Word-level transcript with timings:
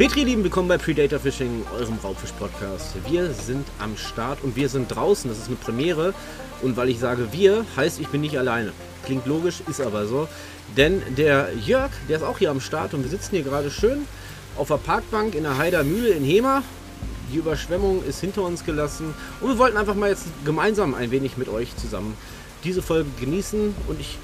Petri, 0.00 0.24
lieben, 0.24 0.42
willkommen 0.42 0.66
bei 0.66 0.78
Predator 0.78 1.18
Fishing, 1.18 1.62
eurem 1.78 1.98
Raubfisch-Podcast. 2.02 2.94
Wir 3.10 3.34
sind 3.34 3.66
am 3.78 3.98
Start 3.98 4.42
und 4.42 4.56
wir 4.56 4.70
sind 4.70 4.88
draußen. 4.88 5.28
Das 5.28 5.36
ist 5.36 5.48
eine 5.48 5.56
Premiere. 5.56 6.14
Und 6.62 6.78
weil 6.78 6.88
ich 6.88 6.98
sage 6.98 7.28
wir, 7.32 7.66
heißt 7.76 8.00
ich 8.00 8.08
bin 8.08 8.22
nicht 8.22 8.38
alleine. 8.38 8.72
Klingt 9.04 9.26
logisch, 9.26 9.60
ist 9.68 9.78
aber 9.78 10.06
so. 10.06 10.26
Denn 10.74 11.02
der 11.18 11.50
Jörg, 11.66 11.90
der 12.08 12.16
ist 12.16 12.22
auch 12.22 12.38
hier 12.38 12.50
am 12.50 12.62
Start 12.62 12.94
und 12.94 13.02
wir 13.02 13.10
sitzen 13.10 13.32
hier 13.32 13.42
gerade 13.42 13.70
schön 13.70 14.06
auf 14.56 14.68
der 14.68 14.78
Parkbank 14.78 15.34
in 15.34 15.42
der 15.42 15.58
Heider 15.58 15.84
Mühle 15.84 16.08
in 16.08 16.24
Hema. 16.24 16.62
Die 17.30 17.36
Überschwemmung 17.36 18.02
ist 18.02 18.22
hinter 18.22 18.44
uns 18.44 18.64
gelassen 18.64 19.12
und 19.42 19.48
wir 19.50 19.58
wollten 19.58 19.76
einfach 19.76 19.96
mal 19.96 20.08
jetzt 20.08 20.28
gemeinsam 20.46 20.94
ein 20.94 21.10
wenig 21.10 21.36
mit 21.36 21.50
euch 21.50 21.76
zusammen 21.76 22.16
diese 22.64 22.80
Folge 22.80 23.10
genießen. 23.20 23.74
Und 23.86 24.00
ich 24.00 24.16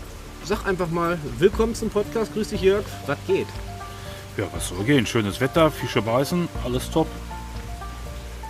sag 0.42 0.64
einfach 0.64 0.88
mal, 0.88 1.18
willkommen 1.38 1.74
zum 1.74 1.90
Podcast. 1.90 2.32
Grüß 2.32 2.48
dich 2.48 2.62
Jörg, 2.62 2.86
was 3.06 3.18
geht? 3.26 3.48
Ja, 4.36 4.44
was 4.52 4.68
soll 4.68 4.84
gehen? 4.84 5.06
Schönes 5.06 5.40
Wetter, 5.40 5.70
Fische 5.70 6.02
beißen, 6.02 6.48
alles 6.64 6.90
top. 6.90 7.06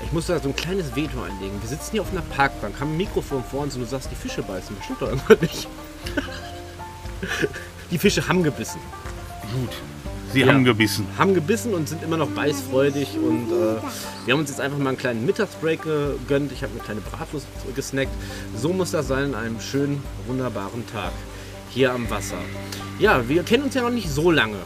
Ich 0.04 0.12
muss 0.12 0.26
da 0.26 0.38
so 0.38 0.48
ein 0.48 0.56
kleines 0.56 0.94
Veto 0.94 1.22
einlegen. 1.22 1.60
Wir 1.60 1.68
sitzen 1.68 1.92
hier 1.92 2.02
auf 2.02 2.10
einer 2.12 2.20
Parkbank, 2.22 2.78
haben 2.80 2.92
ein 2.92 2.96
Mikrofon 2.96 3.42
vor 3.44 3.62
uns 3.62 3.74
und 3.74 3.82
du 3.82 3.86
sagst, 3.86 4.10
die 4.10 4.14
Fische 4.14 4.42
beißen. 4.42 4.74
Das 4.76 4.84
stimmt 4.84 5.02
doch 5.02 5.08
irgendwann 5.08 5.38
nicht. 5.40 5.68
die 7.90 7.98
Fische 7.98 8.26
haben 8.28 8.42
gebissen. 8.42 8.80
Gut. 9.54 9.70
Sie 10.32 10.40
Ja. 10.40 10.48
haben 10.48 10.64
gebissen. 10.64 11.06
Haben 11.18 11.34
gebissen 11.34 11.72
und 11.72 11.88
sind 11.88 12.02
immer 12.02 12.16
noch 12.16 12.28
beißfreudig. 12.28 13.16
Und 13.16 13.50
äh, 13.50 13.76
wir 14.26 14.34
haben 14.34 14.40
uns 14.40 14.50
jetzt 14.50 14.60
einfach 14.60 14.78
mal 14.78 14.90
einen 14.90 14.98
kleinen 14.98 15.24
Mittagsbreak 15.24 15.82
gegönnt. 15.82 16.52
Ich 16.52 16.62
habe 16.62 16.72
eine 16.72 16.82
kleine 16.82 17.00
Bratwurst 17.00 17.46
gesnackt. 17.74 18.10
So 18.56 18.72
muss 18.72 18.90
das 18.90 19.08
sein 19.08 19.34
an 19.34 19.44
einem 19.44 19.60
schönen, 19.60 20.02
wunderbaren 20.26 20.84
Tag 20.92 21.12
hier 21.70 21.92
am 21.92 22.08
Wasser. 22.10 22.38
Ja, 22.98 23.28
wir 23.28 23.42
kennen 23.44 23.64
uns 23.64 23.74
ja 23.74 23.82
noch 23.82 23.90
nicht 23.90 24.10
so 24.10 24.30
lange. 24.30 24.58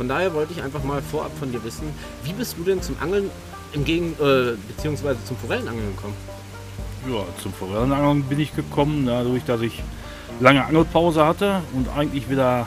Von 0.00 0.08
daher 0.08 0.32
wollte 0.32 0.54
ich 0.54 0.62
einfach 0.62 0.82
mal 0.82 1.02
vorab 1.02 1.30
von 1.38 1.52
dir 1.52 1.62
wissen, 1.62 1.92
wie 2.24 2.32
bist 2.32 2.56
du 2.56 2.64
denn 2.64 2.80
zum 2.80 2.96
Angeln 3.02 3.30
im 3.74 3.84
Gegen 3.84 4.14
äh, 4.14 4.56
beziehungsweise 4.66 5.22
zum 5.26 5.36
Forellenangeln 5.36 5.94
gekommen? 5.94 6.14
Ja, 7.06 7.22
zum 7.42 7.52
Forellenangeln 7.52 8.22
bin 8.22 8.40
ich 8.40 8.56
gekommen, 8.56 9.04
dadurch, 9.04 9.44
dass 9.44 9.60
ich 9.60 9.82
lange 10.40 10.64
Angelpause 10.64 11.26
hatte 11.26 11.60
und 11.74 11.90
eigentlich 11.90 12.30
wieder 12.30 12.66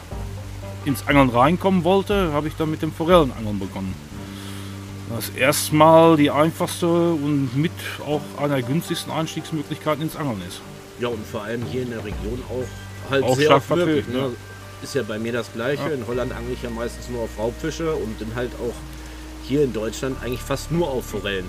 ins 0.85 1.07
Angeln 1.07 1.29
reinkommen 1.29 1.83
wollte, 1.83 2.31
habe 2.33 2.49
ich 2.49 2.55
dann 2.55 2.69
mit 2.69 2.83
dem 2.83 2.93
Forellenangeln 2.93 3.57
begonnen. 3.57 3.95
Das 5.09 5.29
erstmal 5.29 6.15
die 6.17 6.29
einfachste 6.29 6.85
und 6.85 7.57
mit 7.57 7.71
auch 8.05 8.21
einer 8.37 8.57
der 8.57 8.63
günstigsten 8.63 9.11
Einstiegsmöglichkeiten 9.11 10.03
ins 10.03 10.15
Angeln 10.15 10.43
ist. 10.47 10.61
Ja, 10.99 11.07
und 11.07 11.25
vor 11.25 11.41
allem 11.41 11.63
hier 11.71 11.81
in 11.81 11.89
der 11.89 12.05
Region 12.05 12.43
auch 12.47 13.09
halt 13.09 13.23
Auch 13.23 13.35
sehr 13.35 13.45
stark 13.45 13.67
möglich. 13.71 14.07
Ne? 14.07 14.29
Ist 14.83 14.95
ja 14.95 15.03
bei 15.03 15.17
mir 15.17 15.31
das 15.31 15.51
Gleiche. 15.53 15.89
In 15.89 16.05
Holland 16.07 16.33
angle 16.33 16.53
ich 16.53 16.61
ja 16.61 16.69
meistens 16.69 17.09
nur 17.09 17.21
auf 17.23 17.29
Raubfische 17.39 17.93
und 17.95 18.19
bin 18.19 18.35
halt 18.35 18.51
auch 18.55 18.73
hier 19.47 19.63
in 19.63 19.71
Deutschland 19.73 20.17
eigentlich 20.21 20.41
fast 20.41 20.71
nur 20.71 20.89
auf 20.89 21.05
Forellen 21.05 21.45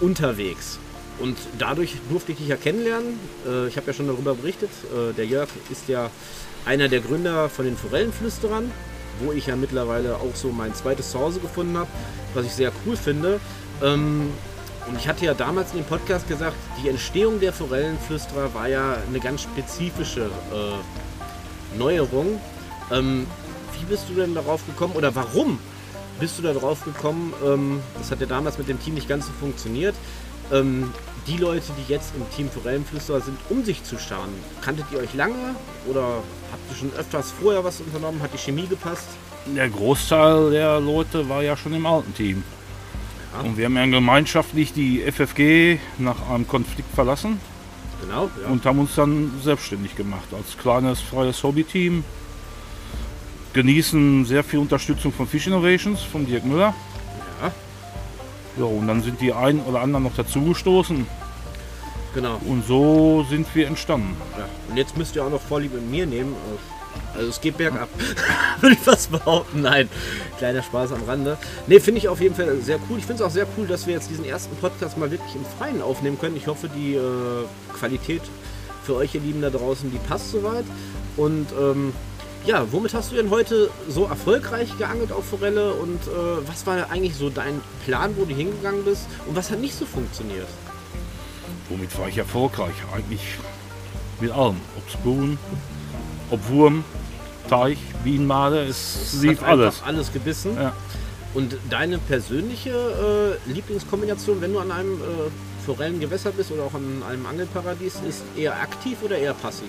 unterwegs. 0.00 0.78
Und 1.18 1.38
dadurch 1.58 1.94
durfte 2.10 2.32
ich 2.32 2.38
dich 2.38 2.48
ja 2.48 2.56
kennenlernen. 2.56 3.18
Äh, 3.46 3.68
Ich 3.68 3.76
habe 3.76 3.86
ja 3.86 3.92
schon 3.92 4.06
darüber 4.08 4.34
berichtet. 4.34 4.70
Äh, 4.92 5.12
Der 5.14 5.26
Jörg 5.26 5.48
ist 5.70 5.88
ja 5.88 6.10
einer 6.66 6.88
der 6.88 7.00
Gründer 7.00 7.48
von 7.48 7.64
den 7.64 7.76
Forellenflüsterern, 7.76 8.70
wo 9.20 9.32
ich 9.32 9.46
ja 9.46 9.56
mittlerweile 9.56 10.16
auch 10.16 10.34
so 10.34 10.48
mein 10.50 10.74
zweites 10.74 11.12
Zuhause 11.12 11.38
gefunden 11.40 11.78
habe, 11.78 11.88
was 12.34 12.44
ich 12.46 12.52
sehr 12.52 12.72
cool 12.84 12.96
finde. 12.96 13.40
Ähm, 13.82 14.30
Und 14.88 14.96
ich 14.98 15.08
hatte 15.08 15.24
ja 15.24 15.34
damals 15.34 15.72
in 15.72 15.78
dem 15.78 15.84
Podcast 15.86 16.28
gesagt, 16.28 16.54
die 16.82 16.88
Entstehung 16.88 17.40
der 17.40 17.52
Forellenflüsterer 17.52 18.54
war 18.54 18.68
ja 18.68 18.96
eine 19.08 19.18
ganz 19.20 19.42
spezifische 19.42 20.26
äh, 20.52 21.76
Neuerung. 21.78 22.40
Ähm, 22.92 23.26
wie 23.78 23.84
bist 23.84 24.08
du 24.08 24.14
denn 24.14 24.34
darauf 24.34 24.64
gekommen 24.66 24.94
oder 24.94 25.14
warum 25.14 25.58
bist 26.20 26.38
du 26.38 26.42
darauf 26.42 26.84
gekommen? 26.84 27.32
Ähm, 27.44 27.80
das 27.98 28.10
hat 28.10 28.20
ja 28.20 28.26
damals 28.26 28.58
mit 28.58 28.68
dem 28.68 28.80
Team 28.80 28.94
nicht 28.94 29.08
ganz 29.08 29.26
so 29.26 29.32
funktioniert. 29.32 29.94
Ähm, 30.52 30.92
die 31.26 31.36
Leute, 31.38 31.72
die 31.76 31.92
jetzt 31.92 32.14
im 32.14 32.28
Team 32.30 32.48
Forellenflüsterer 32.48 33.20
sind, 33.20 33.36
um 33.48 33.64
sich 33.64 33.82
zu 33.82 33.98
scharen, 33.98 34.30
kanntet 34.62 34.86
ihr 34.92 34.98
euch 34.98 35.12
lange 35.14 35.56
oder 35.88 36.22
habt 36.52 36.70
ihr 36.70 36.76
schon 36.76 36.92
öfters 36.96 37.32
vorher 37.32 37.64
was 37.64 37.80
unternommen? 37.80 38.22
Hat 38.22 38.32
die 38.32 38.38
Chemie 38.38 38.66
gepasst? 38.66 39.08
Der 39.46 39.68
Großteil 39.68 40.50
der 40.50 40.80
Leute 40.80 41.28
war 41.28 41.42
ja 41.42 41.56
schon 41.56 41.74
im 41.74 41.86
alten 41.86 42.14
Team. 42.14 42.44
Ja. 43.32 43.40
Und 43.40 43.56
wir 43.56 43.66
haben 43.66 43.76
ja 43.76 43.86
gemeinschaftlich 43.86 44.72
die 44.72 45.00
FFG 45.00 45.78
nach 45.98 46.30
einem 46.30 46.46
Konflikt 46.46 46.92
verlassen. 46.94 47.40
Genau, 48.02 48.30
ja. 48.42 48.50
und 48.50 48.64
haben 48.64 48.78
uns 48.78 48.94
dann 48.94 49.32
selbstständig 49.42 49.96
gemacht 49.96 50.28
als 50.32 50.56
kleines 50.58 51.00
freies 51.00 51.42
Hobbyteam. 51.42 52.04
Genießen 53.56 54.26
sehr 54.26 54.44
viel 54.44 54.58
Unterstützung 54.58 55.14
von 55.14 55.26
Fish 55.26 55.46
Innovations, 55.46 56.02
von 56.02 56.26
Dirk 56.26 56.44
Müller. 56.44 56.74
ja, 57.40 57.52
Ja, 58.58 58.64
und 58.66 58.86
dann 58.86 59.02
sind 59.02 59.18
die 59.22 59.32
einen 59.32 59.60
oder 59.60 59.80
anderen 59.80 60.04
noch 60.04 60.14
dazugestoßen 60.14 61.06
genau. 62.14 62.38
und 62.44 62.66
so 62.66 63.24
sind 63.30 63.46
wir 63.54 63.66
entstanden. 63.66 64.14
Ja. 64.36 64.46
Und 64.68 64.76
jetzt 64.76 64.98
müsst 64.98 65.16
ihr 65.16 65.24
auch 65.24 65.30
noch 65.30 65.40
Vorlieb 65.40 65.72
mit 65.72 65.90
mir 65.90 66.04
nehmen. 66.04 66.36
Also 67.14 67.30
es 67.30 67.40
geht 67.40 67.56
bergab. 67.56 67.88
Würde 68.60 68.74
ich 68.74 68.80
fast 68.82 69.10
behaupten. 69.10 69.62
Nein, 69.62 69.88
kleiner 70.36 70.62
Spaß 70.62 70.92
am 70.92 71.04
Rande. 71.04 71.38
Ne, 71.66 71.80
finde 71.80 72.00
ich 72.00 72.08
auf 72.08 72.20
jeden 72.20 72.34
Fall 72.34 72.60
sehr 72.60 72.78
cool. 72.90 72.98
Ich 72.98 73.06
finde 73.06 73.22
es 73.22 73.26
auch 73.26 73.32
sehr 73.32 73.46
cool, 73.56 73.66
dass 73.66 73.86
wir 73.86 73.94
jetzt 73.94 74.10
diesen 74.10 74.26
ersten 74.26 74.54
Podcast 74.56 74.98
mal 74.98 75.10
wirklich 75.10 75.34
im 75.34 75.46
Freien 75.58 75.80
aufnehmen 75.80 76.18
können. 76.18 76.36
Ich 76.36 76.46
hoffe, 76.46 76.68
die 76.68 76.92
äh, 76.92 77.00
Qualität 77.72 78.20
für 78.84 78.96
euch, 78.96 79.14
ihr 79.14 79.22
Lieben 79.22 79.40
da 79.40 79.48
draußen, 79.48 79.90
die 79.90 79.98
passt 80.06 80.30
soweit. 80.30 80.66
Und 81.16 81.46
ähm, 81.58 81.94
ja, 82.46 82.64
womit 82.72 82.94
hast 82.94 83.10
du 83.10 83.16
denn 83.16 83.30
heute 83.30 83.70
so 83.88 84.04
erfolgreich 84.04 84.76
geangelt 84.78 85.12
auf 85.12 85.26
Forelle? 85.26 85.74
Und 85.74 86.00
äh, 86.02 86.48
was 86.48 86.66
war 86.66 86.90
eigentlich 86.90 87.16
so 87.16 87.28
dein 87.28 87.60
Plan, 87.84 88.14
wo 88.16 88.24
du 88.24 88.34
hingegangen 88.34 88.84
bist? 88.84 89.06
Und 89.26 89.36
was 89.36 89.50
hat 89.50 89.60
nicht 89.60 89.74
so 89.74 89.84
funktioniert? 89.84 90.46
Womit 91.68 91.98
war 91.98 92.08
ich 92.08 92.18
erfolgreich? 92.18 92.74
Eigentlich 92.94 93.20
mit 94.20 94.30
allem. 94.30 94.56
Ob 94.76 94.90
Spoon, 94.90 95.38
ob 96.30 96.48
Wurm, 96.48 96.84
Teich, 97.50 97.78
Bienenmade, 98.04 98.64
es 98.64 99.14
Es 99.14 99.22
lief 99.22 99.42
alles. 99.42 99.82
alles 99.84 100.12
gebissen. 100.12 100.56
Ja. 100.56 100.72
Und 101.34 101.56
deine 101.68 101.98
persönliche 101.98 102.70
äh, 103.46 103.52
Lieblingskombination, 103.52 104.40
wenn 104.40 104.52
du 104.52 104.60
an 104.60 104.70
einem 104.70 104.94
äh, 104.94 105.64
Forellengewässer 105.66 106.30
bist 106.30 106.50
oder 106.52 106.62
auch 106.62 106.74
an 106.74 107.02
einem 107.08 107.26
Angelparadies, 107.26 107.96
ist 108.08 108.22
eher 108.36 108.54
aktiv 108.54 108.98
oder 109.02 109.18
eher 109.18 109.34
passiv? 109.34 109.68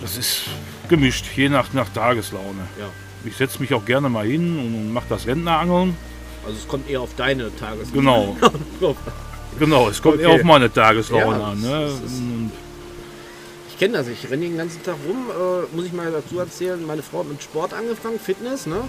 Das 0.00 0.16
ist 0.16 0.42
gemischt, 0.88 1.26
je 1.36 1.48
nach, 1.48 1.72
nach 1.72 1.88
Tageslaune. 1.88 2.62
Ja. 2.78 2.86
Ich 3.24 3.36
setze 3.36 3.60
mich 3.60 3.74
auch 3.74 3.84
gerne 3.84 4.08
mal 4.08 4.26
hin 4.26 4.58
und 4.58 4.92
mache 4.92 5.06
das 5.08 5.26
Rentnerangeln. 5.26 5.96
Also 6.46 6.56
es 6.58 6.68
kommt 6.68 6.88
eher 6.88 7.00
auf 7.00 7.14
deine 7.16 7.54
Tages. 7.56 7.92
Genau. 7.92 8.36
Genau, 9.58 9.88
es 9.88 10.00
kommt 10.00 10.16
Okay. 10.16 10.22
eher 10.24 10.30
auf 10.36 10.44
meine 10.44 10.72
Tageslaune 10.72 11.38
Ja, 11.40 11.46
an. 11.48 11.60
Ne? 11.60 11.90
Ich 13.78 13.80
kenne 13.80 13.96
das, 13.96 14.08
ich 14.08 14.28
renne 14.28 14.42
den 14.42 14.56
ganzen 14.56 14.82
Tag 14.82 14.96
rum, 15.06 15.30
äh, 15.30 15.76
muss 15.76 15.86
ich 15.86 15.92
mal 15.92 16.10
dazu 16.10 16.40
erzählen, 16.40 16.84
meine 16.84 17.00
Frau 17.00 17.20
hat 17.20 17.28
mit 17.28 17.40
Sport 17.40 17.72
angefangen, 17.72 18.18
Fitness, 18.18 18.66
ne? 18.66 18.80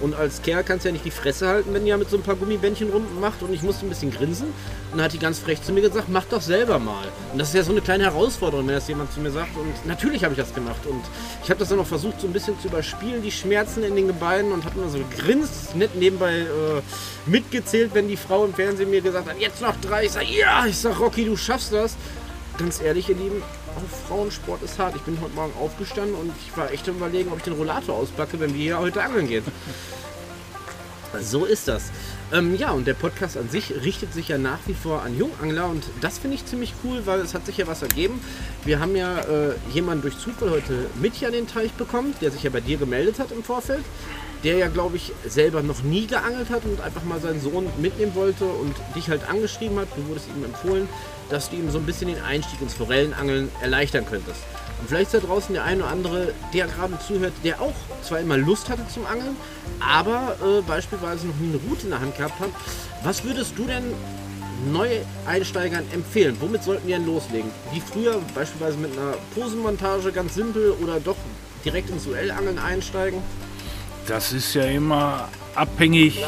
Und 0.00 0.14
als 0.14 0.40
Kerl 0.40 0.64
kannst 0.64 0.86
du 0.86 0.88
ja 0.88 0.94
nicht 0.94 1.04
die 1.04 1.10
Fresse 1.10 1.46
halten, 1.46 1.74
wenn 1.74 1.84
die 1.84 1.90
ja 1.90 1.98
mit 1.98 2.08
so 2.08 2.16
ein 2.16 2.22
paar 2.22 2.34
Gummibändchen 2.34 2.88
rummacht 2.88 3.42
und 3.42 3.52
ich 3.52 3.62
musste 3.62 3.84
ein 3.84 3.90
bisschen 3.90 4.10
grinsen. 4.10 4.46
Und 4.46 4.96
dann 4.96 5.02
hat 5.02 5.12
die 5.12 5.18
ganz 5.18 5.38
frech 5.38 5.60
zu 5.60 5.74
mir 5.74 5.82
gesagt, 5.82 6.08
mach 6.08 6.24
doch 6.24 6.40
selber 6.40 6.78
mal. 6.78 7.04
Und 7.30 7.38
das 7.38 7.48
ist 7.48 7.56
ja 7.56 7.62
so 7.62 7.72
eine 7.72 7.82
kleine 7.82 8.04
Herausforderung, 8.04 8.66
wenn 8.66 8.74
das 8.74 8.88
jemand 8.88 9.12
zu 9.12 9.20
mir 9.20 9.30
sagt. 9.30 9.54
Und 9.54 9.86
natürlich 9.86 10.24
habe 10.24 10.32
ich 10.32 10.40
das 10.40 10.54
gemacht. 10.54 10.86
Und 10.86 11.02
ich 11.44 11.50
habe 11.50 11.60
das 11.60 11.68
dann 11.68 11.80
auch 11.80 11.86
versucht, 11.86 12.18
so 12.18 12.26
ein 12.26 12.32
bisschen 12.32 12.58
zu 12.58 12.68
überspielen, 12.68 13.22
die 13.22 13.30
Schmerzen 13.30 13.82
in 13.82 13.96
den 13.96 14.06
Gebeinen 14.06 14.52
und 14.52 14.64
habe 14.64 14.80
immer 14.80 14.88
so 14.88 14.96
gegrinst, 14.96 15.76
nicht 15.76 15.94
nebenbei 15.94 16.38
äh, 16.38 16.80
mitgezählt, 17.26 17.90
wenn 17.92 18.08
die 18.08 18.16
Frau 18.16 18.46
im 18.46 18.54
Fernsehen 18.54 18.88
mir 18.88 19.02
gesagt 19.02 19.28
hat, 19.28 19.38
jetzt 19.38 19.60
noch 19.60 19.76
drei. 19.82 20.06
Ich 20.06 20.12
sage, 20.12 20.28
ja, 20.30 20.64
ich 20.64 20.78
sag, 20.78 20.98
Rocky, 20.98 21.26
du 21.26 21.36
schaffst 21.36 21.70
das. 21.70 21.96
Ganz 22.56 22.80
ehrlich, 22.80 23.10
ihr 23.10 23.14
Lieben, 23.14 23.42
auch 23.78 24.08
Frauensport 24.08 24.62
ist 24.62 24.78
hart. 24.78 24.96
Ich 24.96 25.02
bin 25.02 25.20
heute 25.20 25.34
Morgen 25.34 25.52
aufgestanden 25.58 26.14
und 26.14 26.32
ich 26.46 26.56
war 26.56 26.70
echt 26.72 26.86
überlegen, 26.86 27.30
ob 27.30 27.38
ich 27.38 27.44
den 27.44 27.54
Rollator 27.54 27.96
auspacke, 27.96 28.40
wenn 28.40 28.54
wir 28.54 28.60
hier 28.60 28.78
heute 28.78 29.02
angeln 29.02 29.28
gehen. 29.28 29.44
So 31.22 31.46
ist 31.46 31.68
das. 31.68 31.90
Ähm, 32.32 32.54
ja, 32.56 32.72
und 32.72 32.86
der 32.86 32.92
Podcast 32.92 33.38
an 33.38 33.48
sich 33.48 33.72
richtet 33.82 34.12
sich 34.12 34.28
ja 34.28 34.36
nach 34.36 34.58
wie 34.66 34.74
vor 34.74 35.02
an 35.02 35.16
Jungangler 35.16 35.66
und 35.66 35.84
das 36.02 36.18
finde 36.18 36.36
ich 36.36 36.44
ziemlich 36.44 36.74
cool, 36.84 37.00
weil 37.06 37.20
es 37.20 37.32
hat 37.32 37.46
sich 37.46 37.56
ja 37.56 37.66
was 37.66 37.80
ergeben. 37.80 38.20
Wir 38.64 38.78
haben 38.80 38.94
ja 38.94 39.20
äh, 39.20 39.54
jemanden 39.72 40.02
durch 40.02 40.18
Zufall 40.18 40.50
heute 40.50 40.86
mit 41.00 41.14
hier 41.14 41.28
an 41.28 41.34
den 41.34 41.46
Teich 41.46 41.72
bekommen, 41.72 42.14
der 42.20 42.30
sich 42.30 42.42
ja 42.42 42.50
bei 42.50 42.60
dir 42.60 42.76
gemeldet 42.76 43.18
hat 43.18 43.32
im 43.32 43.42
Vorfeld, 43.42 43.84
der 44.44 44.56
ja, 44.56 44.68
glaube 44.68 44.96
ich, 44.96 45.12
selber 45.26 45.62
noch 45.62 45.82
nie 45.82 46.06
geangelt 46.06 46.50
hat 46.50 46.64
und 46.64 46.80
einfach 46.80 47.02
mal 47.04 47.20
seinen 47.20 47.40
Sohn 47.40 47.66
mitnehmen 47.78 48.14
wollte 48.14 48.44
und 48.44 48.74
dich 48.94 49.08
halt 49.08 49.28
angeschrieben 49.28 49.78
hat. 49.78 49.88
Du 49.96 50.06
wurdest 50.08 50.28
ihm 50.28 50.44
empfohlen, 50.44 50.88
dass 51.28 51.50
du 51.50 51.56
ihm 51.56 51.70
so 51.70 51.78
ein 51.78 51.86
bisschen 51.86 52.08
den 52.08 52.22
Einstieg 52.22 52.60
ins 52.60 52.74
Forellenangeln 52.74 53.50
erleichtern 53.60 54.06
könntest. 54.06 54.40
Und 54.80 54.88
vielleicht 54.88 55.12
ist 55.12 55.22
da 55.22 55.26
draußen 55.26 55.52
der 55.54 55.64
eine 55.64 55.82
oder 55.82 55.90
andere, 55.90 56.34
der 56.54 56.66
gerade 56.68 56.98
zuhört, 57.04 57.32
der 57.42 57.60
auch 57.60 57.74
zwar 58.02 58.20
immer 58.20 58.36
Lust 58.36 58.68
hatte 58.68 58.86
zum 58.92 59.06
Angeln, 59.06 59.36
aber 59.80 60.36
äh, 60.40 60.62
beispielsweise 60.62 61.26
noch 61.26 61.36
nie 61.36 61.48
eine 61.48 61.58
Route 61.68 61.84
in 61.84 61.90
der 61.90 62.00
Hand 62.00 62.16
gehabt 62.16 62.38
hat. 62.38 62.50
Was 63.02 63.24
würdest 63.24 63.58
du 63.58 63.64
denn 63.64 63.82
Neueinsteigern 64.72 65.84
empfehlen? 65.92 66.36
Womit 66.40 66.62
sollten 66.62 66.86
wir 66.86 66.96
denn 66.96 67.06
loslegen? 67.06 67.50
Wie 67.72 67.80
früher, 67.80 68.20
beispielsweise 68.34 68.78
mit 68.78 68.92
einer 68.92 69.14
Posenmontage, 69.34 70.12
ganz 70.12 70.34
simpel, 70.34 70.72
oder 70.82 71.00
doch 71.00 71.16
direkt 71.64 71.90
ins 71.90 72.04
Duellangeln 72.04 72.58
einsteigen? 72.58 73.20
Das 74.08 74.32
ist 74.32 74.54
ja 74.54 74.64
immer 74.64 75.28
abhängig 75.54 76.22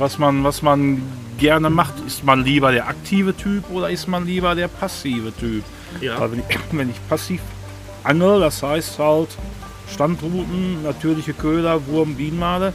was 0.00 0.18
man, 0.18 0.42
was 0.42 0.62
man 0.62 1.02
gerne 1.38 1.70
macht. 1.70 1.94
Ist 2.06 2.24
man 2.24 2.44
lieber 2.44 2.72
der 2.72 2.88
aktive 2.88 3.36
Typ 3.36 3.70
oder 3.70 3.90
ist 3.90 4.08
man 4.08 4.26
lieber 4.26 4.54
der 4.54 4.68
passive 4.68 5.32
Typ? 5.36 5.62
Ja. 6.00 6.18
Weil 6.18 6.32
wenn 6.32 6.38
ich, 6.40 6.58
wenn 6.72 6.90
ich 6.90 7.08
passiv 7.08 7.40
angel, 8.02 8.40
das 8.40 8.62
heißt 8.62 8.98
halt 8.98 9.28
Standrouten, 9.92 10.82
natürliche 10.82 11.34
Köder, 11.34 11.86
Wurm, 11.86 12.14
Bienenmale, 12.14 12.72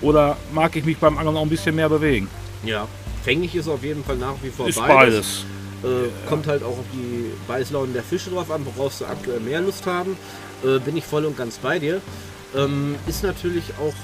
oder 0.00 0.36
mag 0.52 0.76
ich 0.76 0.84
mich 0.84 0.98
beim 0.98 1.18
Angeln 1.18 1.36
auch 1.36 1.42
ein 1.42 1.48
bisschen 1.48 1.74
mehr 1.74 1.88
bewegen? 1.88 2.28
Ja. 2.64 2.86
Fängig 3.24 3.54
ist 3.54 3.68
auf 3.68 3.82
jeden 3.82 4.04
Fall 4.04 4.16
nach 4.16 4.34
wie 4.42 4.50
vor 4.50 4.68
Ist 4.68 4.78
beides. 4.78 5.44
beides. 5.82 6.04
Äh, 6.04 6.28
kommt 6.28 6.46
halt 6.46 6.62
auch 6.62 6.78
auf 6.78 6.84
die 6.92 7.32
Beißlaunen 7.46 7.92
der 7.92 8.02
Fische 8.02 8.30
drauf 8.30 8.50
an, 8.50 8.64
worauf 8.64 8.94
sie 8.94 9.06
aktuell 9.06 9.40
mehr 9.40 9.60
Lust 9.60 9.86
haben. 9.86 10.16
Äh, 10.64 10.78
bin 10.80 10.96
ich 10.96 11.04
voll 11.04 11.24
und 11.24 11.36
ganz 11.36 11.58
bei 11.58 11.78
dir. 11.78 12.00
Ähm, 12.56 12.96
ist 13.06 13.22
natürlich 13.22 13.64
auch 13.80 13.94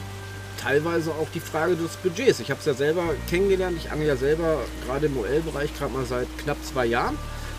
teilweise 0.61 1.11
auch 1.13 1.29
die 1.35 1.41
Frage 1.41 1.77
des 1.77 1.97
Budgets. 1.97 2.41
Ich 2.41 2.51
habe 2.51 2.61
es 2.61 2.67
ja 2.67 2.75
selber 2.75 3.03
kennengelernt. 3.29 3.77
Ich 3.79 3.91
angel 3.91 4.07
ja 4.07 4.17
selber 4.17 4.61
gerade 4.87 5.07
im 5.07 5.17
OL-Bereich 5.17 5.77
gerade 5.77 5.93
mal 5.93 6.05
seit 6.05 6.27
knapp 6.39 6.57
zwei 6.65 6.87
Jahren. 6.87 7.17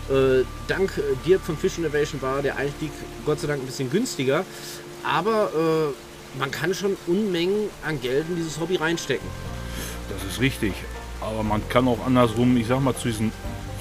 Äh, 0.08 0.44
dank 0.68 0.96
äh, 0.98 1.02
Dirk 1.26 1.42
von 1.42 1.56
Fish 1.56 1.78
Innovation 1.78 2.22
war 2.22 2.42
der 2.42 2.56
Einstieg 2.56 2.90
Gott 3.24 3.40
sei 3.40 3.48
Dank 3.48 3.62
ein 3.62 3.66
bisschen 3.66 3.90
günstiger. 3.90 4.44
Aber 5.04 5.50
äh, 5.54 6.38
man 6.38 6.50
kann 6.50 6.74
schon 6.74 6.96
Unmengen 7.06 7.70
an 7.86 8.00
Geld 8.00 8.26
in 8.28 8.36
dieses 8.36 8.58
Hobby 8.60 8.76
reinstecken. 8.76 9.28
Das 10.10 10.32
ist 10.32 10.40
richtig. 10.40 10.74
Aber 11.20 11.42
man 11.42 11.66
kann 11.68 11.88
auch 11.88 12.04
andersrum, 12.04 12.56
ich 12.56 12.66
sag 12.66 12.80
mal, 12.80 12.94
zu 12.94 13.08
diesen 13.08 13.32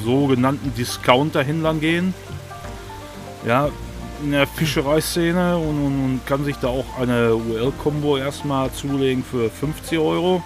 sogenannten 0.03 0.73
Discounter-Händlern 0.75 1.79
gehen. 1.79 2.13
Ja, 3.45 3.69
in 4.23 4.31
der 4.31 4.47
Fischereiszene 4.47 5.57
und, 5.57 5.85
und, 5.85 6.05
und 6.05 6.25
kann 6.25 6.43
sich 6.45 6.55
da 6.57 6.67
auch 6.67 6.85
eine 6.99 7.35
UL-Kombo 7.35 8.17
erstmal 8.17 8.71
zulegen 8.71 9.23
für 9.23 9.49
50 9.49 9.99
Euro. 9.99 10.43